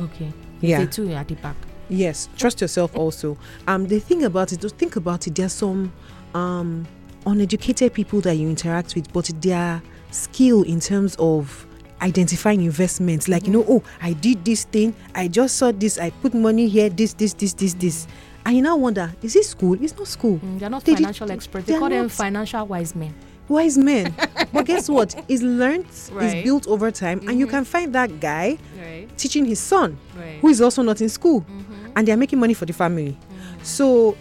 Okay. 0.00 0.32
Yeah. 0.60 0.78
Say 0.80 0.86
two 0.86 1.12
at 1.12 1.28
the 1.28 1.36
back. 1.36 1.56
Yes, 1.90 2.28
trust 2.36 2.60
yourself 2.60 2.94
also. 2.96 3.36
Um, 3.66 3.86
the 3.86 3.98
thing 4.00 4.24
about 4.24 4.52
it, 4.52 4.60
just 4.60 4.76
think 4.76 4.96
about 4.96 5.26
it. 5.26 5.34
There's 5.34 5.52
some 5.52 5.92
um 6.34 6.86
uneducated 7.26 7.92
people 7.94 8.20
that 8.22 8.36
you 8.36 8.48
interact 8.48 8.94
with, 8.94 9.12
but 9.12 9.30
their 9.40 9.82
skill 10.10 10.62
in 10.62 10.80
terms 10.80 11.16
of 11.18 11.66
identifying 12.00 12.62
investments, 12.62 13.28
like 13.28 13.46
you 13.46 13.52
know, 13.52 13.64
oh, 13.68 13.82
I 14.00 14.12
did 14.12 14.44
this 14.44 14.64
thing, 14.64 14.94
I 15.14 15.28
just 15.28 15.56
saw 15.56 15.72
this, 15.72 15.98
I 15.98 16.10
put 16.10 16.32
money 16.32 16.68
here, 16.68 16.88
this, 16.88 17.12
this, 17.14 17.34
this, 17.34 17.52
this, 17.54 17.74
this, 17.74 18.06
and 18.46 18.54
you 18.56 18.62
now 18.62 18.76
wonder, 18.76 19.12
is 19.20 19.34
this 19.34 19.48
school? 19.50 19.82
It's 19.82 19.96
not 19.96 20.06
school. 20.06 20.38
Mm, 20.38 20.58
they're 20.60 20.70
not 20.70 20.84
They 20.84 20.92
did- 20.92 20.98
financial 20.98 21.30
experts. 21.32 21.66
They 21.66 21.76
call 21.78 21.88
them 21.88 22.02
not. 22.04 22.12
financial 22.12 22.66
wise 22.66 22.94
men. 22.94 23.14
Wise 23.48 23.76
men, 23.78 24.14
but 24.52 24.66
guess 24.66 24.88
what? 24.96 25.14
It's 25.28 25.42
learned, 25.42 25.86
Right. 26.12 26.26
it's 26.36 26.44
built 26.44 26.68
over 26.68 26.90
time, 26.90 27.26
and 27.28 27.38
you 27.38 27.46
can 27.46 27.64
find 27.64 27.94
that 27.94 28.20
guy 28.20 28.58
Right. 28.78 29.08
teaching 29.18 29.44
his 29.46 29.58
son 29.58 29.98
Right. 30.16 30.38
who 30.40 30.48
is 30.48 30.60
also 30.60 30.82
not 30.82 31.00
in 31.00 31.08
school 31.08 31.44
and 31.98 32.06
they're 32.06 32.16
making 32.16 32.38
money 32.38 32.54
for 32.54 32.64
the 32.64 32.72
family. 32.72 33.18
So 33.64 34.16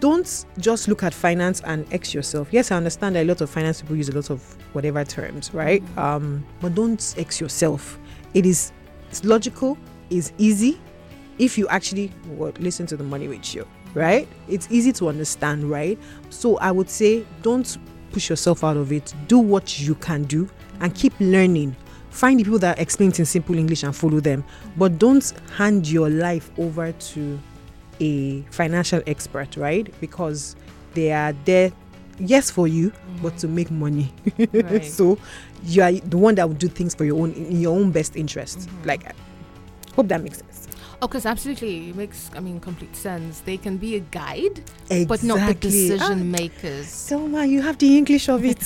don't 0.00 0.44
just 0.58 0.86
look 0.86 1.02
at 1.02 1.14
finance 1.14 1.62
and 1.62 1.90
X 1.94 2.12
yourself. 2.12 2.48
Yes, 2.52 2.70
I 2.70 2.76
understand 2.76 3.16
that 3.16 3.22
a 3.22 3.24
lot 3.24 3.40
of 3.40 3.48
finance 3.48 3.80
people 3.80 3.96
use 3.96 4.10
a 4.10 4.14
lot 4.14 4.28
of 4.28 4.42
whatever 4.74 5.02
terms, 5.02 5.54
right? 5.54 5.82
Um, 5.96 6.46
but 6.60 6.74
don't 6.74 7.14
X 7.16 7.40
yourself. 7.40 7.98
It 8.34 8.44
is 8.44 8.72
it's 9.08 9.24
logical, 9.24 9.78
it's 10.10 10.34
easy 10.36 10.78
if 11.38 11.56
you 11.56 11.66
actually 11.68 12.12
well, 12.26 12.52
listen 12.58 12.84
to 12.88 12.98
the 12.98 13.04
money 13.04 13.28
ratio, 13.28 13.66
right? 13.94 14.28
It's 14.46 14.70
easy 14.70 14.92
to 14.92 15.08
understand, 15.08 15.70
right? 15.70 15.98
So 16.28 16.58
I 16.58 16.70
would 16.70 16.90
say 16.90 17.24
don't 17.40 17.78
push 18.12 18.28
yourself 18.28 18.62
out 18.62 18.76
of 18.76 18.92
it. 18.92 19.14
Do 19.26 19.38
what 19.38 19.80
you 19.80 19.94
can 19.94 20.24
do 20.24 20.50
and 20.80 20.94
keep 20.94 21.14
learning. 21.18 21.74
Find 22.10 22.38
the 22.38 22.44
people 22.44 22.58
that 22.58 22.78
explain 22.78 23.10
it 23.10 23.18
in 23.18 23.24
simple 23.24 23.56
English 23.56 23.82
and 23.82 23.94
follow 23.94 24.20
them. 24.20 24.44
But 24.76 24.98
don't 24.98 25.32
hand 25.56 25.88
your 25.88 26.10
life 26.10 26.50
over 26.58 26.92
to 26.92 27.38
a 28.00 28.42
financial 28.50 29.02
expert, 29.06 29.56
right? 29.56 29.92
Because 30.00 30.56
they 30.94 31.12
are 31.12 31.32
there, 31.44 31.72
yes, 32.18 32.50
for 32.50 32.66
you, 32.66 32.90
mm. 32.90 33.22
but 33.22 33.38
to 33.38 33.48
make 33.48 33.70
money. 33.70 34.12
Right. 34.52 34.84
so 34.98 35.18
you 35.64 35.82
are 35.82 35.92
the 35.92 36.18
one 36.18 36.34
that 36.36 36.48
will 36.48 36.56
do 36.56 36.68
things 36.68 36.94
for 36.94 37.04
your 37.04 37.20
own 37.20 37.32
in 37.32 37.60
your 37.60 37.78
own 37.78 37.92
best 37.92 38.16
interest. 38.16 38.60
Mm-hmm. 38.60 38.88
Like, 38.88 39.14
hope 39.94 40.08
that 40.08 40.22
makes 40.22 40.38
sense. 40.38 40.68
Oh, 41.02 41.06
because 41.08 41.24
absolutely, 41.24 41.88
it 41.90 41.96
makes 41.96 42.30
I 42.36 42.40
mean 42.40 42.60
complete 42.60 42.94
sense. 42.94 43.40
They 43.40 43.56
can 43.56 43.78
be 43.78 43.96
a 43.96 44.00
guide, 44.00 44.62
but 45.08 45.22
not 45.22 45.46
the 45.48 45.54
decision 45.54 46.30
makers. 46.30 46.86
Thelma, 47.08 47.46
you 47.46 47.62
have 47.62 47.78
the 47.78 47.96
English 47.96 48.28
of 48.28 48.44
it. 48.44 48.58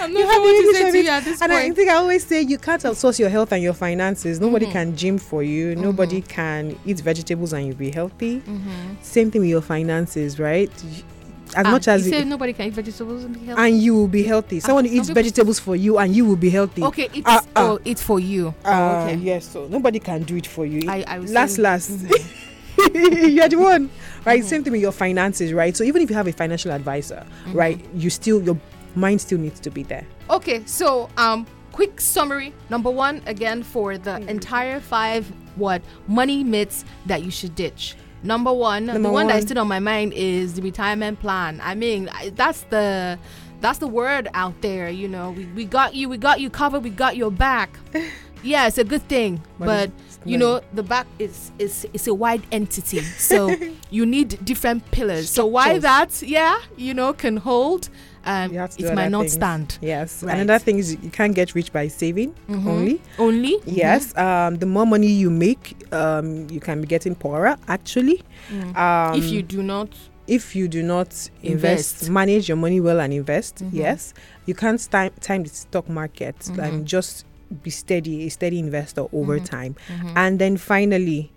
I'm 0.00 0.12
not 0.12 0.22
have 0.22 0.32
sure 0.32 0.42
what 0.42 0.62
to 0.62 0.74
say 0.74 0.90
to 0.92 0.98
it. 0.98 1.04
you 1.04 1.10
at 1.10 1.24
this 1.24 1.42
and 1.42 1.52
I 1.52 1.70
think 1.70 1.88
I 1.90 1.94
always 1.94 2.24
say 2.26 2.42
you 2.42 2.58
can't 2.58 2.82
outsource 2.82 3.18
your 3.18 3.28
health 3.30 3.52
and 3.52 3.62
your 3.62 3.72
finances. 3.74 4.40
Nobody 4.40 4.66
Mhm. 4.66 4.72
can 4.72 4.96
gym 4.96 5.18
for 5.18 5.42
you. 5.42 5.74
Nobody 5.76 6.20
can 6.22 6.78
eat 6.86 7.00
vegetables 7.00 7.52
and 7.52 7.66
you'll 7.66 7.76
be 7.76 7.90
healthy. 7.90 8.40
Mhm. 8.40 8.96
Same 9.02 9.30
thing 9.30 9.40
with 9.42 9.50
your 9.50 9.62
finances, 9.62 10.38
right? 10.38 10.70
As 11.54 11.66
Ah, 11.66 11.70
much 11.70 11.86
as 11.88 12.04
you 12.06 12.12
say 12.12 12.24
nobody 12.24 12.52
can 12.52 12.66
eat 12.66 12.74
vegetables 12.74 13.24
and 13.24 13.34
be 13.38 13.46
healthy. 13.46 13.62
and 13.62 13.82
you 13.82 13.94
will 13.94 14.08
be 14.08 14.22
healthy. 14.24 14.60
Someone 14.60 14.84
who 14.84 14.94
eats 14.94 15.08
vegetables 15.08 15.58
for 15.60 15.76
you 15.76 15.98
and 15.98 16.14
you 16.14 16.24
will 16.24 16.36
be 16.36 16.50
healthy. 16.50 16.82
okay, 16.82 17.08
it's 17.14 17.22
Ah, 17.26 17.40
ah. 17.56 17.70
oh, 17.70 17.78
it's 17.84 18.02
for 18.02 18.18
you. 18.20 18.54
Oh, 18.64 19.00
okay. 19.04 19.14
Yes, 19.16 19.46
so 19.48 19.66
nobody 19.68 19.98
can 20.00 20.22
do 20.24 20.36
it 20.36 20.46
for 20.46 20.66
you. 20.66 20.88
I, 20.90 21.04
I 21.06 21.18
last, 21.18 21.58
last. 21.58 21.90
Mhm. 21.90 22.10
You're 23.34 23.48
the 23.48 23.56
one, 23.58 23.90
right? 24.24 24.42
Mhm. 24.42 24.46
Same 24.46 24.64
thing 24.64 24.72
with 24.72 24.82
your 24.82 24.92
finances, 24.92 25.52
right? 25.52 25.76
So 25.76 25.84
even 25.84 26.02
if 26.02 26.10
you 26.10 26.16
have 26.16 26.26
a 26.26 26.32
financial 26.32 26.72
advisor, 26.72 27.24
Mhm. 27.46 27.54
right, 27.54 27.78
you 27.94 28.10
still 28.10 28.42
your 28.42 28.58
mind 28.96 29.20
still 29.20 29.38
needs 29.38 29.60
to 29.60 29.70
be 29.70 29.82
there. 29.84 30.04
Okay, 30.30 30.62
so 30.66 31.08
um, 31.16 31.46
quick 31.72 32.00
summary. 32.00 32.52
Number 32.70 32.90
one, 32.90 33.22
again, 33.26 33.62
for 33.62 33.96
the 33.98 34.10
Mm. 34.18 34.28
entire 34.28 34.80
five 34.80 35.30
what 35.56 35.82
money 36.08 36.42
myths 36.42 36.84
that 37.06 37.22
you 37.22 37.30
should 37.30 37.54
ditch. 37.54 37.94
Number 38.24 38.52
one, 38.52 38.86
the 38.86 38.94
Number 38.94 39.12
one 39.12 39.26
that 39.26 39.34
one. 39.34 39.38
is 39.38 39.44
still 39.44 39.58
on 39.58 39.68
my 39.68 39.80
mind 39.80 40.14
is 40.14 40.54
the 40.54 40.62
retirement 40.62 41.20
plan. 41.20 41.60
I 41.62 41.74
mean, 41.74 42.08
that's 42.34 42.62
the 42.62 43.18
that's 43.60 43.78
the 43.78 43.86
word 43.86 44.28
out 44.34 44.60
there. 44.62 44.88
You 44.88 45.08
know, 45.08 45.32
we, 45.32 45.44
we 45.46 45.64
got 45.66 45.94
you, 45.94 46.08
we 46.08 46.16
got 46.16 46.40
you 46.40 46.48
covered, 46.50 46.80
we 46.80 46.90
got 46.90 47.16
your 47.16 47.30
back. 47.30 47.78
yeah, 48.42 48.66
it's 48.66 48.78
a 48.78 48.84
good 48.84 49.06
thing, 49.08 49.42
But 49.58 49.66
but 49.66 50.28
you 50.28 50.38
know 50.38 50.62
the 50.72 50.82
back 50.82 51.06
is 51.18 51.52
is 51.58 51.86
is 51.92 52.08
a 52.08 52.14
wide 52.14 52.42
entity, 52.50 53.00
so 53.00 53.54
you 53.90 54.06
need 54.06 54.42
different 54.44 54.90
pillars. 54.90 55.28
So 55.28 55.44
why 55.44 55.78
that? 55.78 56.22
Yeah, 56.22 56.58
you 56.76 56.94
know, 56.94 57.12
can 57.12 57.36
hold. 57.36 57.90
Um, 58.24 58.52
You 58.52 58.58
have 58.58 58.70
to 58.70 58.76
do 58.78 58.86
it 58.88 58.94
might 58.94 59.10
not 59.10 59.20
things. 59.22 59.32
stand. 59.34 59.78
Yes. 59.82 60.22
Right. 60.22 60.38
Another 60.38 60.58
thing 60.58 60.78
is 60.78 60.92
you 61.02 61.10
can't 61.10 61.34
get 61.34 61.54
rich 61.54 61.72
by 61.72 61.88
saving 61.88 62.34
Mhm. 62.48 62.66
only. 62.66 63.00
Only? 63.18 63.56
Yes. 63.66 64.16
Um, 64.16 64.56
the 64.56 64.66
more 64.66 64.86
money 64.86 65.08
you 65.08 65.30
make, 65.30 65.76
um, 65.92 66.46
you 66.50 66.60
can 66.60 66.80
be 66.80 66.86
getting 66.86 67.14
poorer. 67.14 67.56
Actually, 67.68 68.22
Mhm. 68.50 68.76
um, 68.76 69.14
if 69.18 69.30
you 69.30 69.42
do 69.42 69.62
not, 69.62 69.88
if 70.26 70.56
you 70.56 70.68
do 70.68 70.82
not 70.82 71.08
invest, 71.42 71.94
Invest. 72.02 72.10
manage 72.10 72.48
your 72.48 72.56
money 72.56 72.80
well 72.80 73.00
and 73.00 73.12
invest, 73.12 73.56
Mhm. 73.62 73.70
yes, 73.72 74.14
you 74.46 74.54
can't 74.54 74.80
time 74.90 75.10
time 75.20 75.42
the 75.42 75.50
stock 75.50 75.88
market 75.88 76.36
and 76.58 76.86
just 76.86 77.26
be 77.62 77.70
steady, 77.70 78.26
a 78.26 78.30
steady 78.30 78.58
investor 78.58 79.02
over 79.12 79.38
Mhm. 79.38 79.44
time. 79.44 79.76
Mhm. 79.88 80.12
And 80.16 80.38
then 80.38 80.56
finally, 80.56 81.30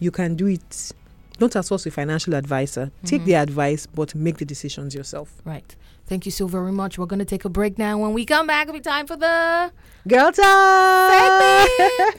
you 0.00 0.10
can 0.10 0.34
do 0.34 0.46
it. 0.48 0.92
Don't 1.38 1.52
outsource 1.52 1.86
a 1.86 1.90
financial 1.90 2.34
advisor. 2.34 2.90
Take 3.04 3.22
Mhm. 3.22 3.26
the 3.26 3.34
advice, 3.36 3.86
but 3.86 4.14
make 4.14 4.36
the 4.38 4.44
decisions 4.44 4.94
yourself. 4.94 5.28
right. 5.44 5.74
Thank 6.06 6.26
you 6.26 6.32
so 6.32 6.46
very 6.46 6.70
much. 6.70 6.98
We're 6.98 7.06
going 7.14 7.24
to 7.26 7.30
take 7.34 7.46
a 7.46 7.48
break 7.48 7.78
now. 7.78 7.96
When 7.96 8.12
we 8.12 8.26
come 8.26 8.46
back, 8.46 8.64
it'll 8.68 8.74
be 8.74 8.80
time 8.80 9.06
for 9.06 9.16
the 9.16 9.70
Girl 10.06 10.30
time. 10.32 11.66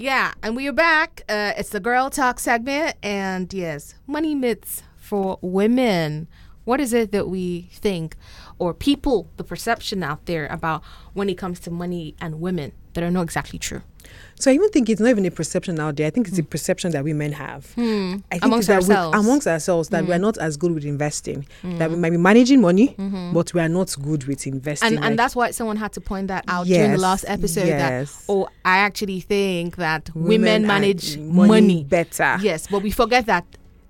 Yeah, 0.00 0.32
and 0.44 0.54
we 0.54 0.68
are 0.68 0.72
back. 0.72 1.22
Uh, 1.28 1.54
it's 1.58 1.70
the 1.70 1.80
girl 1.80 2.08
talk 2.08 2.38
segment, 2.38 2.94
and 3.02 3.52
yes, 3.52 3.96
money 4.06 4.36
myths 4.36 4.84
for 4.96 5.38
women. 5.40 6.28
What 6.64 6.80
is 6.80 6.92
it 6.92 7.10
that 7.10 7.28
we 7.28 7.62
think, 7.72 8.14
or 8.60 8.74
people, 8.74 9.28
the 9.38 9.44
perception 9.44 10.04
out 10.04 10.26
there 10.26 10.46
about 10.46 10.84
when 11.14 11.28
it 11.28 11.36
comes 11.36 11.58
to 11.60 11.72
money 11.72 12.14
and 12.20 12.40
women 12.40 12.70
that 12.92 13.02
are 13.02 13.10
not 13.10 13.22
exactly 13.22 13.58
true? 13.58 13.82
So 14.40 14.50
I 14.50 14.54
even 14.54 14.70
think 14.70 14.88
it's 14.88 15.00
not 15.00 15.08
even 15.10 15.26
a 15.26 15.30
perception 15.32 15.80
out 15.80 15.96
there. 15.96 16.06
I 16.06 16.10
think 16.10 16.28
it's 16.28 16.38
a 16.38 16.44
perception 16.44 16.92
that 16.92 17.02
women 17.02 17.32
have. 17.32 17.66
I 17.76 17.80
think 17.80 18.22
Hmm. 18.30 18.44
Amongst 18.46 18.68
that 18.68 18.74
ourselves. 18.76 19.16
Hmm. 19.16 19.20
We, 19.20 19.26
amongst 19.26 19.46
ourselves, 19.48 19.88
that 19.88 20.06
we're 20.06 20.18
not 20.18 20.38
as 20.38 20.56
good 20.56 20.72
with 20.72 20.84
investing. 20.84 21.44
That 21.64 21.90
we 21.90 21.96
might 21.96 22.10
be 22.10 22.18
managing 22.18 22.60
money, 22.60 22.94
but 23.34 23.52
we 23.52 23.60
are 23.60 23.68
not 23.68 23.94
good 24.00 24.24
with 24.24 24.46
investing. 24.46 24.86
Mm-hmm. 24.86 24.94
And 24.96 25.02
like- 25.02 25.10
and 25.10 25.18
that's 25.18 25.34
why 25.34 25.50
someone 25.50 25.76
had 25.76 25.92
to 25.94 26.00
point 26.00 26.28
that 26.28 26.44
out 26.46 26.66
during 26.68 26.92
the 26.92 26.98
last 26.98 27.24
episode. 27.26 27.66
yes. 27.66 28.12
That 28.26 28.32
oh, 28.32 28.48
I 28.64 28.78
actually 28.78 29.20
think 29.20 29.74
that 29.76 30.08
women, 30.14 30.28
Women 30.62 30.66
manage 30.68 31.18
money 31.18 31.48
money 31.48 31.84
better. 31.84 32.38
Yes, 32.40 32.68
but 32.70 32.82
we 32.82 32.90
forget 32.92 33.26
that 33.26 33.44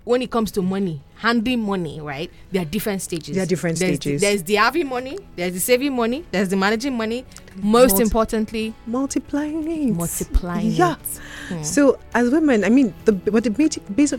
when 0.08 0.22
it 0.22 0.30
comes 0.30 0.50
to 0.52 0.62
money, 0.62 1.02
handling 1.16 1.60
money, 1.60 2.00
right? 2.00 2.30
There 2.50 2.62
are 2.62 2.64
different 2.64 3.02
stages. 3.02 3.34
There 3.34 3.42
are 3.42 3.46
different 3.46 3.78
There's 3.78 3.96
stages. 3.96 4.20
The, 4.22 4.26
there's 4.26 4.42
the 4.42 4.54
having 4.54 4.88
money, 4.88 5.18
there's 5.36 5.52
the 5.52 5.60
saving 5.60 5.94
money, 5.94 6.24
there's 6.30 6.48
the 6.48 6.56
managing 6.56 6.96
money. 6.96 7.26
Most 7.56 7.90
Multi- 7.92 8.02
importantly, 8.04 8.74
multiplying 8.86 9.70
it. 9.70 9.94
multiplying 9.94 10.70
Yeah. 10.70 10.92
it. 10.94 11.20
Hmm. 11.50 11.62
So 11.62 11.98
as 12.14 12.30
women, 12.30 12.64
I 12.64 12.70
mean, 12.70 12.94
the 13.04 13.12
but 13.12 13.44
the 13.44 13.50
basic, 13.50 13.82
basic 13.94 14.18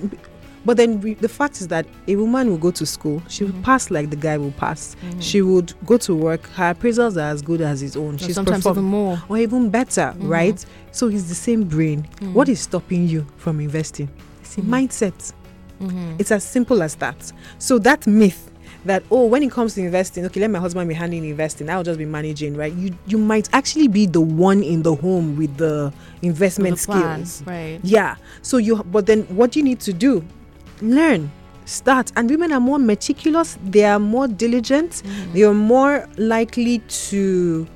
but 0.63 0.78
then 0.78 1.02
we, 1.02 1.15
the 1.15 1.30
fact 1.30 1.60
is 1.62 1.69
that 1.69 1.88
a 2.08 2.15
woman 2.17 2.49
will 2.52 2.58
go 2.58 2.69
to 2.69 2.86
school. 2.86 3.23
She 3.28 3.43
Mm-hmm. 3.43 3.52
will 3.54 3.58
hmm. 3.60 3.63
pass 3.63 3.89
like 3.89 4.12
the 4.12 4.15
guy 4.15 4.38
will 4.38 4.52
pass. 4.52 4.93
Hmm. 4.93 5.19
She 5.19 5.41
would 5.41 5.73
go 5.88 5.97
to 5.97 6.13
work. 6.13 6.45
Her 6.49 6.75
appraisals 6.75 7.17
are 7.17 7.32
as 7.32 7.41
good 7.41 7.62
as 7.62 7.82
his 7.82 7.95
own. 7.97 8.15
Or 8.15 8.19
She's 8.19 8.36
sometimes 8.36 8.58
perform- 8.63 8.78
even 8.78 8.89
more. 8.91 9.23
or 9.28 9.38
even 9.39 9.71
better, 9.71 10.13
right? 10.19 10.63
So 10.91 11.08
it's 11.08 11.23
the 11.30 11.36
same 11.47 11.63
brain. 11.63 12.04
What 12.34 12.47
is 12.47 12.60
stopping 12.60 13.08
you 13.08 13.25
from 13.38 13.60
investing? 13.60 14.10
It's 14.41 14.58
a 14.58 14.62
mindset. 14.62 15.34
It's 16.20 16.32
as 16.32 16.44
simple 16.44 16.82
as 16.84 16.96
that. 16.96 17.32
So 17.58 17.80
that 17.80 18.06
myth 18.08 18.46
that 18.86 19.04
oh, 19.12 19.26
when 19.26 19.44
it 19.44 19.52
comes 19.52 19.74
to 19.76 19.82
investing, 19.82 20.26
okay, 20.26 20.39
let 20.39 20.50
my 20.50 20.60
husband 20.60 20.88
be 20.88 20.94
handling 20.94 21.26
investing. 21.26 21.70
I'll 21.70 21.84
just 21.84 22.00
be 22.00 22.06
managing, 22.06 22.56
right? 22.56 22.74
You 22.74 22.96
you 23.08 23.18
might 23.18 23.50
actually 23.54 23.88
be 23.89 24.06
the 24.06 24.22
one 24.22 24.63
in 24.63 24.84
the 24.84 24.96
home 24.96 25.36
with 25.38 25.58
the 25.58 25.92
investment 26.22 26.78
The 26.80 26.86
plan, 26.86 27.26
skills. 27.26 27.48
right? 27.48 27.80
Yeah. 27.84 28.15
So 28.42 28.58
you 28.58 28.84
but 28.84 29.06
then 29.06 29.24
what 29.36 29.56
you 29.56 29.63
need 29.63 29.80
to 29.82 29.94
do? 29.94 30.24
Learn. 30.82 31.32
Start. 31.65 32.12
And 32.15 32.30
women 32.30 32.52
are 32.52 32.60
more 32.60 32.80
meticulous, 32.80 33.58
they 33.63 33.84
are 33.86 34.00
more 34.00 34.28
diligent, 34.28 34.92
Mm-hmm. 35.06 35.34
they 35.34 35.44
are 35.44 35.54
more 35.54 36.08
likely 36.18 36.80
to 37.10 37.68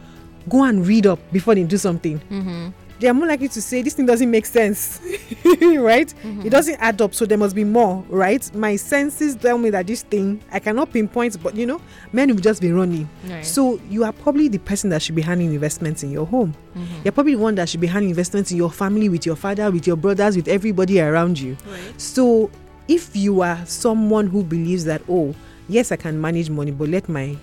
go 0.49 0.63
and 0.63 0.85
read 0.87 1.05
up 1.05 1.19
before 1.31 1.53
they 1.55 1.63
do 1.63 1.77
something. 1.77 2.19
Mm-hmm. 2.31 2.69
They 3.03 3.09
are 3.09 3.13
more 3.13 3.27
likely 3.27 3.49
to 3.49 3.61
say 3.61 3.81
this 3.81 3.95
thing 3.95 4.05
doesn't 4.05 4.31
make 4.31 4.45
sense. 4.45 5.01
right? 5.43 6.07
Mm-hmm. 6.07 6.43
It 6.43 6.51
doesn't 6.51 6.77
add 6.79 7.01
up, 7.01 7.13
so 7.13 7.25
there 7.25 7.37
must 7.37 7.53
be 7.53 7.65
more, 7.65 8.01
right? 8.07 8.55
My 8.55 8.77
senses 8.77 9.35
tell 9.35 9.57
me 9.57 9.71
that 9.71 9.87
this 9.87 10.03
thing 10.03 10.41
I 10.53 10.59
cannot 10.59 10.93
pinpoint, 10.93 11.43
but 11.43 11.53
you 11.53 11.65
know, 11.65 11.81
men 12.13 12.29
will 12.29 12.39
just 12.41 12.61
be 12.61 12.71
running. 12.71 13.09
Right. 13.27 13.45
So 13.45 13.77
you 13.89 14.05
are 14.05 14.13
probably 14.13 14.47
the 14.47 14.59
person 14.59 14.89
that 14.91 15.01
should 15.01 15.15
be 15.15 15.21
handling 15.21 15.53
investments 15.53 16.03
in 16.03 16.11
your 16.11 16.25
home. 16.25 16.55
Mm-hmm. 16.77 17.01
You're 17.03 17.11
probably 17.11 17.35
the 17.35 17.41
one 17.41 17.55
that 17.55 17.67
should 17.67 17.81
be 17.81 17.87
handling 17.87 18.11
investments 18.11 18.51
in 18.51 18.57
your 18.57 18.71
family, 18.71 19.09
with 19.09 19.25
your 19.25 19.35
father, 19.35 19.69
with 19.69 19.85
your 19.85 19.97
brothers, 19.97 20.37
with 20.37 20.47
everybody 20.47 21.01
around 21.01 21.37
you. 21.37 21.57
Right. 21.67 21.99
So 21.99 22.51
if 22.87 23.17
you 23.17 23.41
are 23.41 23.65
someone 23.65 24.27
who 24.27 24.45
believes 24.45 24.85
that, 24.85 25.01
oh, 25.09 25.35
yes, 25.67 25.91
I 25.91 25.97
can 25.97 26.21
manage 26.21 26.49
money, 26.49 26.71
but 26.71 26.87
let 26.87 27.09
my 27.09 27.35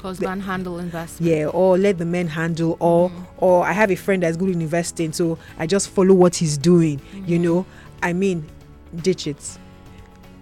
Husband 0.00 0.42
handle 0.42 0.78
investment. 0.78 1.32
yeah, 1.32 1.46
or 1.46 1.76
let 1.78 1.98
the 1.98 2.04
men 2.04 2.28
handle, 2.28 2.76
or 2.80 3.10
mm. 3.10 3.26
or 3.38 3.64
I 3.64 3.72
have 3.72 3.90
a 3.90 3.96
friend 3.96 4.22
that's 4.22 4.36
good 4.36 4.50
in 4.50 4.60
investing, 4.60 5.12
so 5.12 5.38
I 5.58 5.66
just 5.66 5.90
follow 5.90 6.14
what 6.14 6.36
he's 6.36 6.56
doing. 6.56 7.00
You 7.26 7.38
mm. 7.38 7.42
know, 7.42 7.66
I 8.02 8.12
mean, 8.12 8.46
ditch 8.96 9.26
it. 9.26 9.58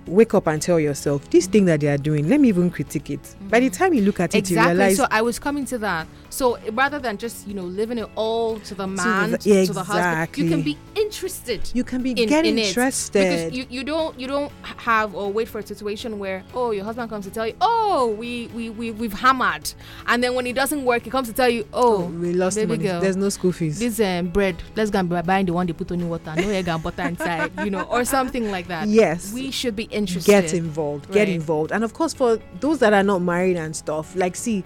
Wake 0.06 0.34
up 0.34 0.46
and 0.46 0.62
tell 0.62 0.78
yourself 0.78 1.28
this 1.30 1.46
thing 1.46 1.64
that 1.64 1.80
they 1.80 1.88
are 1.88 1.98
doing. 1.98 2.28
Let 2.28 2.40
me 2.40 2.48
even 2.48 2.70
critique 2.70 3.10
it. 3.10 3.34
By 3.48 3.60
the 3.60 3.70
time 3.70 3.92
you 3.92 4.02
look 4.02 4.20
at 4.20 4.34
it, 4.34 4.48
you 4.50 4.56
Exactly. 4.56 4.74
realize 4.76 4.96
So 4.96 5.06
I 5.10 5.22
was 5.22 5.38
coming 5.38 5.64
to 5.66 5.78
that. 5.78 6.06
So 6.30 6.58
rather 6.72 6.98
than 6.98 7.16
just 7.18 7.46
you 7.48 7.54
know 7.54 7.62
living 7.64 7.98
it 7.98 8.08
all 8.14 8.58
to 8.60 8.74
the 8.74 8.86
man, 8.86 9.38
to, 9.38 9.48
yeah, 9.48 9.64
to 9.64 9.72
the 9.72 9.82
husband, 9.82 10.36
you 10.36 10.48
can 10.50 10.62
be 10.62 10.76
interested. 10.94 11.70
you 11.74 11.82
can 11.84 12.02
be 12.02 12.10
in, 12.10 12.28
get 12.28 12.44
in 12.44 12.58
interested. 12.58 13.12
because 13.48 13.52
you, 13.56 13.66
you 13.70 13.84
don't 13.84 14.18
you 14.20 14.26
don't 14.26 14.52
have 14.62 15.14
or 15.14 15.32
wait 15.32 15.48
for 15.48 15.58
a 15.60 15.66
situation 15.66 16.18
where 16.18 16.42
oh 16.54 16.70
your 16.72 16.84
husband 16.84 17.08
comes 17.10 17.24
to 17.24 17.30
tell 17.30 17.46
you 17.46 17.54
oh 17.60 18.14
we 18.18 18.48
we, 18.48 18.70
we 18.70 18.90
we've 18.90 19.12
hammered 19.12 19.72
and 20.06 20.22
then 20.22 20.34
when 20.34 20.46
it 20.46 20.54
doesn't 20.54 20.84
work 20.84 21.02
he 21.04 21.10
comes 21.10 21.26
to 21.28 21.34
tell 21.34 21.48
you 21.48 21.66
oh, 21.72 22.06
we 22.06 22.32
lost 22.32 22.56
baby 22.56 22.68
money. 22.72 22.82
girl, 22.84 23.00
There's 23.00 23.16
no 23.16 23.28
school 23.30 23.52
fees. 23.52 23.78
this 23.78 23.98
um, 24.00 24.28
bread 24.28 24.56
let's 24.74 24.90
go 24.90 24.98
and 24.98 25.08
buy 25.08 25.22
buying 25.22 25.46
the 25.46 25.52
one 25.52 25.66
they 25.66 25.72
put 25.72 25.90
on 25.92 25.98
the 25.98 26.06
water 26.06 26.34
no 26.36 26.48
egg 26.50 26.68
and 26.68 26.82
butter 26.82 27.02
inside 27.02 27.50
you 27.64 27.70
know 27.70 27.82
or 27.82 28.04
something 28.04 28.50
like 28.50 28.68
that 28.68 28.88
Yes. 28.88 29.32
we 29.32 29.50
should 29.50 29.74
be 29.76 29.84
interested. 29.96 30.30
Get 30.30 30.54
involved 30.54 31.10
get 31.12 31.28
involved. 31.28 31.72
And 31.72 31.82
of 31.84 31.94
course 31.94 32.14
for 32.14 32.38
those 32.60 32.78
that 32.80 32.92
are 32.92 33.02
not 33.02 33.22
married 33.22 33.56
and 33.56 33.74
stuff 33.74 34.14
like 34.16 34.36
see 34.36 34.64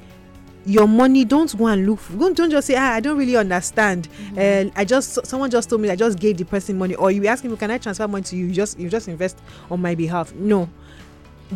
your 0.67 0.87
money 0.87 1.25
don't 1.25 1.57
go 1.57 1.69
and 1.69 1.87
look 1.87 1.99
for, 1.99 2.13
don't, 2.19 2.37
don't 2.37 2.51
just 2.51 2.67
say 2.67 2.75
ah, 2.77 2.93
i 2.93 3.01
don't 3.01 3.17
really 3.17 3.37
understand. 3.37 4.09
Mm-hmm. 4.35 4.69
uh, 4.69 4.81
i 4.81 4.85
just 4.85 5.25
someone 5.27 5.51
just 5.51 5.71
told 5.71 5.81
me 5.81 5.89
i 5.89 5.97
just 5.97 6.19
gave 6.19 6.37
the 6.37 6.45
person 6.45 6.77
money 6.77 6.95
or 6.97 7.11
you 7.11 7.27
ask 7.27 7.43
me 7.45 7.57
can 7.57 7.71
i 7.71 7.79
transfer 7.79 8.07
money 8.07 8.25
to 8.25 8.37
you? 8.37 8.47
You 8.47 8.53
just 8.53 8.79
you 8.79 8.91
just 8.91 9.09
invest 9.09 9.39
on 9.71 9.81
my 9.81 9.95
behalf. 9.95 10.35
No 10.35 10.69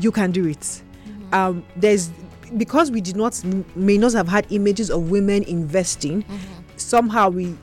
you 0.00 0.10
can 0.10 0.30
do 0.32 0.46
it. 0.46 0.58
Mm-hmm. 0.58 1.34
um 1.34 1.64
there's 1.76 2.10
because 2.56 2.90
we 2.90 3.00
did 3.00 3.16
not 3.16 3.42
may 3.76 3.98
not 3.98 4.12
have 4.12 4.28
had 4.28 4.46
images 4.50 4.90
of 4.90 5.10
women 5.10 5.42
investing 5.44 6.22
Mm-hmm. 6.22 6.36
somehow 6.76 7.28
we 7.28 7.56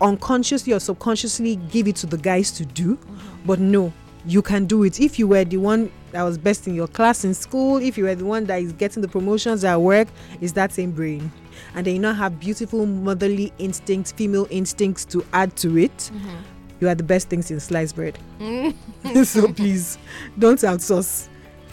unconsciously 0.00 0.72
or 0.72 0.80
subconsciously 0.80 1.56
give 1.56 1.86
it 1.88 1.96
to 1.96 2.06
the 2.06 2.16
guys 2.16 2.50
to 2.52 2.64
do 2.64 2.98
but 3.44 3.58
no 3.58 3.92
you 4.26 4.42
can 4.42 4.66
do 4.66 4.84
it. 4.84 5.00
If 5.00 5.18
you 5.18 5.26
were 5.28 5.44
the 5.44 5.56
one 5.56 5.90
that 6.12 6.22
was 6.22 6.38
best 6.38 6.66
in 6.66 6.74
your 6.74 6.88
class 6.88 7.24
in 7.24 7.34
school 7.34 7.76
if 7.76 7.96
you 7.96 8.04
were 8.04 8.14
the 8.14 8.24
one 8.24 8.44
that 8.46 8.60
is 8.60 8.72
getting 8.72 9.00
the 9.00 9.08
promotions 9.08 9.64
at 9.64 9.80
work 9.80 10.08
is 10.40 10.52
that 10.54 10.72
same 10.72 10.90
brain. 10.90 11.30
And 11.74 11.86
then 11.86 11.94
you 11.94 12.00
now 12.00 12.12
have 12.12 12.40
beautiful 12.40 12.86
motherly 12.86 13.52
instincts 13.58 14.12
female 14.12 14.46
instincts 14.50 15.04
to 15.06 15.24
add 15.32 15.56
to 15.56 15.78
it. 15.78 15.96
Mm-hmm. 15.96 16.36
You 16.80 16.88
are 16.88 16.94
the 16.94 17.04
best 17.04 17.28
things 17.28 17.50
in 17.50 17.60
sliced 17.60 17.96
bread. 17.96 18.18
Mm. 18.38 18.74
So 19.26 19.52
please 19.52 19.98
don't 20.38 20.58
outsource. 20.58 21.28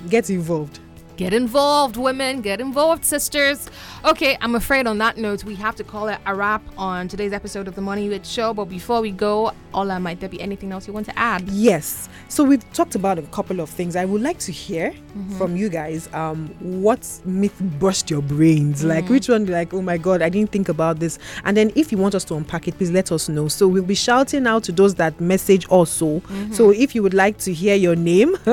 Get 0.09 0.29
involved 0.29 0.79
Get 1.17 1.33
involved, 1.33 1.97
women. 1.97 2.41
Get 2.41 2.61
involved, 2.61 3.03
sisters. 3.03 3.67
Okay, 4.05 4.37
I'm 4.39 4.53
afraid 4.53 4.85
on 4.85 4.99
that 4.99 5.17
note, 5.17 5.43
we 5.43 5.55
have 5.55 5.75
to 5.77 5.83
call 5.83 6.07
it 6.09 6.19
a 6.27 6.35
wrap 6.35 6.61
on 6.77 7.07
today's 7.07 7.33
episode 7.33 7.67
of 7.67 7.73
the 7.73 7.81
Money 7.81 8.07
Wit 8.07 8.23
Show. 8.23 8.53
But 8.53 8.65
before 8.65 9.01
we 9.01 9.09
go, 9.09 9.51
Ola, 9.73 9.99
might 9.99 10.19
there 10.19 10.29
be 10.29 10.39
anything 10.39 10.71
else 10.71 10.85
you 10.85 10.93
want 10.93 11.07
to 11.07 11.17
add? 11.17 11.49
Yes. 11.49 12.07
So 12.29 12.43
we've 12.43 12.71
talked 12.71 12.93
about 12.93 13.17
a 13.17 13.23
couple 13.23 13.59
of 13.61 13.69
things. 13.71 13.95
I 13.95 14.05
would 14.05 14.21
like 14.21 14.37
to 14.39 14.51
hear 14.51 14.91
mm-hmm. 14.91 15.37
from 15.39 15.55
you 15.57 15.69
guys. 15.69 16.07
Um, 16.13 16.49
what 16.59 17.19
myth 17.25 17.59
burst 17.79 18.11
your 18.11 18.21
brains? 18.21 18.83
Like 18.83 19.05
mm-hmm. 19.05 19.13
which 19.13 19.27
one? 19.27 19.47
Like 19.47 19.73
oh 19.73 19.81
my 19.81 19.97
god, 19.97 20.21
I 20.21 20.29
didn't 20.29 20.51
think 20.51 20.69
about 20.69 20.99
this. 20.99 21.17
And 21.45 21.57
then 21.57 21.71
if 21.75 21.91
you 21.91 21.97
want 21.97 22.13
us 22.13 22.25
to 22.25 22.35
unpack 22.35 22.67
it, 22.67 22.77
please 22.77 22.91
let 22.91 23.11
us 23.11 23.27
know. 23.27 23.47
So 23.47 23.67
we'll 23.67 23.81
be 23.81 23.95
shouting 23.95 24.45
out 24.45 24.63
to 24.65 24.71
those 24.71 24.93
that 24.95 25.19
message 25.19 25.67
also. 25.67 26.19
Mm-hmm. 26.19 26.53
So 26.53 26.69
if 26.69 26.93
you 26.93 27.01
would 27.01 27.15
like 27.15 27.39
to 27.39 27.53
hear 27.53 27.75
your 27.75 27.95
name 27.95 28.35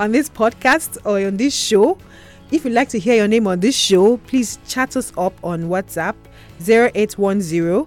on 0.00 0.10
this 0.10 0.28
podcast 0.28 0.98
or 1.04 1.24
on 1.24 1.36
this 1.36 1.59
show. 1.60 1.98
If 2.50 2.64
you'd 2.64 2.74
like 2.74 2.88
to 2.90 2.98
hear 2.98 3.14
your 3.14 3.28
name 3.28 3.46
on 3.46 3.60
this 3.60 3.76
show, 3.76 4.16
please 4.16 4.58
chat 4.66 4.96
us 4.96 5.12
up 5.16 5.34
on 5.44 5.64
WhatsApp 5.64 6.16
0810 6.66 7.86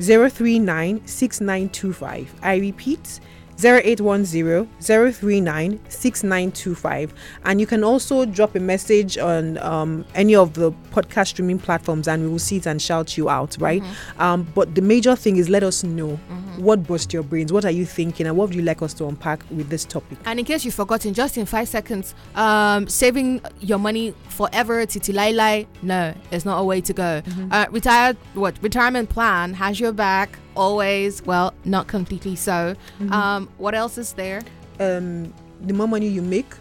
039 0.00 1.06
6925. 1.06 2.34
I 2.42 2.56
repeat 2.56 3.20
0810 3.62 4.66
039 4.80 5.80
6925. 5.88 7.14
And 7.44 7.60
you 7.60 7.66
can 7.66 7.84
also 7.84 8.24
drop 8.24 8.54
a 8.54 8.60
message 8.60 9.18
on 9.18 9.58
um, 9.58 10.04
any 10.14 10.34
of 10.34 10.54
the 10.54 10.72
podcast 10.92 11.28
streaming 11.28 11.58
platforms 11.58 12.08
and 12.08 12.22
we 12.22 12.28
will 12.28 12.38
see 12.38 12.56
it 12.56 12.66
and 12.66 12.80
shout 12.80 13.16
you 13.16 13.28
out, 13.28 13.56
right? 13.60 13.82
Mm-hmm. 13.82 14.22
Um, 14.22 14.48
but 14.54 14.74
the 14.74 14.82
major 14.82 15.14
thing 15.14 15.36
is 15.36 15.48
let 15.48 15.62
us 15.62 15.84
know 15.84 16.18
what 16.60 16.86
burst 16.86 17.12
your 17.12 17.22
brains, 17.22 17.52
what 17.52 17.64
are 17.64 17.70
you 17.70 17.84
thinking, 17.86 18.26
and 18.26 18.36
what 18.36 18.48
would 18.48 18.54
you 18.54 18.62
like 18.62 18.82
us 18.82 18.92
to 18.94 19.06
unpack 19.06 19.42
with 19.50 19.68
this 19.68 19.84
topic? 19.84 20.18
And 20.26 20.38
in 20.38 20.44
case 20.44 20.64
you've 20.64 20.74
forgotten, 20.74 21.14
just 21.14 21.36
in 21.38 21.46
five 21.46 21.68
seconds, 21.68 22.14
um, 22.34 22.86
saving 22.88 23.40
your 23.60 23.78
money 23.78 24.14
forever, 24.28 24.84
titilailai, 24.86 25.66
no, 25.82 26.14
it's 26.30 26.44
not 26.44 26.58
a 26.58 26.64
way 26.64 26.80
to 26.82 26.92
go. 26.92 27.22
Uh, 27.50 27.66
retired, 27.70 28.16
what 28.34 28.56
retirement 28.62 29.08
plan 29.08 29.54
has 29.54 29.80
your 29.80 29.92
back 29.92 30.38
always. 30.56 31.24
Well, 31.24 31.54
not 31.64 31.86
completely 31.86 32.36
so. 32.36 32.74
Um, 33.10 33.48
what 33.58 33.74
else 33.74 33.98
is 33.98 34.12
there? 34.12 34.42
Um, 34.78 35.32
the 35.62 35.74
more 35.74 35.88
money 35.88 36.08
you 36.08 36.22
make, 36.22 36.54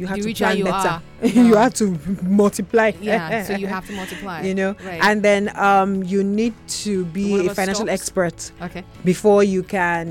you 0.00 0.06
have 0.06 0.18
to 0.20 0.34
plan 0.34 0.56
you 0.58 0.64
better. 0.64 0.88
are. 0.88 1.02
you 1.48 1.54
have 1.56 1.74
to 1.74 1.86
multiply. 2.22 2.92
Yeah, 3.00 3.44
so 3.44 3.52
you 3.62 3.66
have 3.66 3.86
to 3.88 3.92
multiply. 3.92 4.42
you 4.48 4.54
know 4.54 4.74
Right. 4.84 5.00
and 5.08 5.22
then 5.22 5.42
um 5.56 5.90
you 6.12 6.20
need 6.24 6.54
to 6.84 7.04
be 7.18 7.46
a 7.46 7.54
financial 7.54 7.86
stocks? 7.86 8.00
expert 8.00 8.38
okay. 8.66 8.82
before 9.04 9.42
you 9.54 9.62
can 9.62 10.06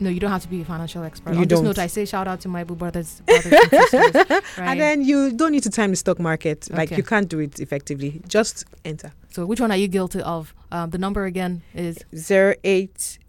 No, 0.00 0.10
you 0.10 0.20
don't 0.20 0.34
have 0.36 0.42
to 0.42 0.48
be 0.56 0.60
a 0.60 0.64
financial 0.74 1.02
expert. 1.10 1.32
You 1.34 1.42
On 1.42 1.48
this 1.48 1.58
don't. 1.58 1.64
note, 1.68 1.78
I 1.78 1.88
say 1.96 2.04
shout 2.14 2.26
out 2.32 2.40
to 2.44 2.48
my 2.56 2.62
boo 2.68 2.74
brothers, 2.82 3.10
brothers 3.26 3.52
and 3.52 3.70
sisters. 3.70 4.14
Right. 4.58 4.68
and 4.70 4.76
then 4.84 4.96
you 5.10 5.18
don't 5.40 5.52
need 5.56 5.62
to 5.68 5.70
time 5.80 5.90
the 5.94 6.00
stock 6.04 6.18
market 6.30 6.58
like 6.78 6.90
you 6.98 7.04
can't 7.12 7.28
do 7.34 7.38
it 7.46 7.54
effectively 7.66 8.10
just 8.36 8.54
enter 8.84 9.10
so, 9.34 9.44
which 9.50 9.60
one 9.60 9.72
are 9.72 9.76
you 9.84 9.88
guilty 9.88 10.20
of? 10.22 10.54
Um, 10.70 10.90
the 10.90 10.98
number 11.06 11.24
again 11.24 11.62
is 11.74 11.96
0810 12.14 12.94
Mm-hmm. 12.94 13.23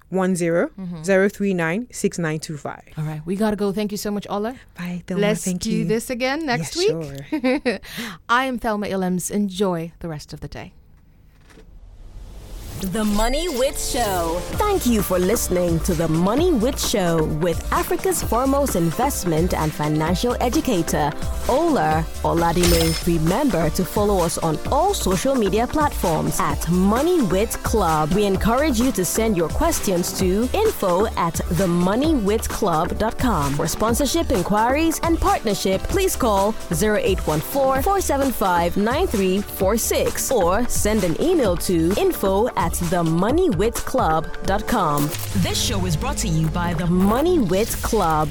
039 1.04 1.88
6925 1.92 2.82
all 2.98 3.04
right. 3.04 3.22
We 3.26 3.36
gotta 3.36 3.56
go. 3.56 3.72
Thank 3.72 3.92
you 3.92 3.98
so 3.98 4.12
much, 4.12 4.26
Ola. 4.30 4.56
bye 4.78 5.04
Thelma. 5.08 5.22
Let's 5.22 5.44
thank 5.46 5.62
do 5.62 5.72
you 5.72 5.86
this 5.86 6.10
again 6.10 6.46
next 6.46 6.76
Yeah, 6.76 6.94
week. 6.96 7.42
sure. 7.42 7.80
I 8.30 8.46
am 8.46 8.58
Thelma 8.60 8.88
Illems. 8.88 9.30
Enjoy 9.32 9.92
the 10.00 10.08
rest 10.08 10.34
of 10.34 10.40
the 10.40 10.48
day. 10.48 10.74
The 12.92 13.04
Money 13.04 13.50
Wit 13.50 13.78
Show. 13.80 14.40
Thank 14.58 14.86
you 14.86 15.02
for 15.02 15.18
listening 15.18 15.80
to 15.82 15.94
The 15.96 16.08
Money 16.08 16.52
Wit 16.54 16.78
Show 16.80 17.24
with 17.42 17.58
Africa's 17.72 18.22
foremost 18.22 18.76
investment 18.76 19.54
and 19.54 19.74
financial 19.74 20.36
educator, 20.40 21.12
Ola 21.50 22.06
Oladele. 22.24 22.94
Remember 23.08 23.70
to 23.72 23.84
follow 23.84 24.20
us 24.24 24.38
on 24.38 24.60
all 24.72 24.94
social 24.94 25.34
media 25.36 25.66
platforms 25.66 26.40
at 26.40 26.70
Money 26.70 27.22
Wit 27.24 27.52
Club. 27.64 28.12
We 28.14 28.26
encourage 28.26 28.80
you 28.80 28.92
to 28.92 29.04
send 29.04 29.36
your 29.36 29.50
questions 29.50 30.18
to 30.20 30.48
info 30.54 31.08
at 31.18 31.36
themoneywitclub.com. 31.58 33.54
For 33.56 33.68
sponsorship 33.68 34.32
inquiries 34.32 35.00
and 35.04 35.20
partnership, 35.20 35.82
please 35.84 36.16
call 36.16 36.54
0814 36.72 37.42
475 37.42 38.78
9346 38.78 40.32
or 40.32 40.68
send 40.68 41.04
an 41.04 41.20
email 41.22 41.56
to 41.58 41.94
info 41.98 42.48
at 42.56 42.75
themoneywitclub.com. 42.82 45.10
This 45.36 45.62
show 45.62 45.86
is 45.86 45.98
brought 45.98 46.18
to 46.18 46.28
you 46.28 46.48
by 46.48 46.74
the 46.74 46.88
Money 46.88 47.40
Wit 47.40 47.70
Club. 47.82 48.30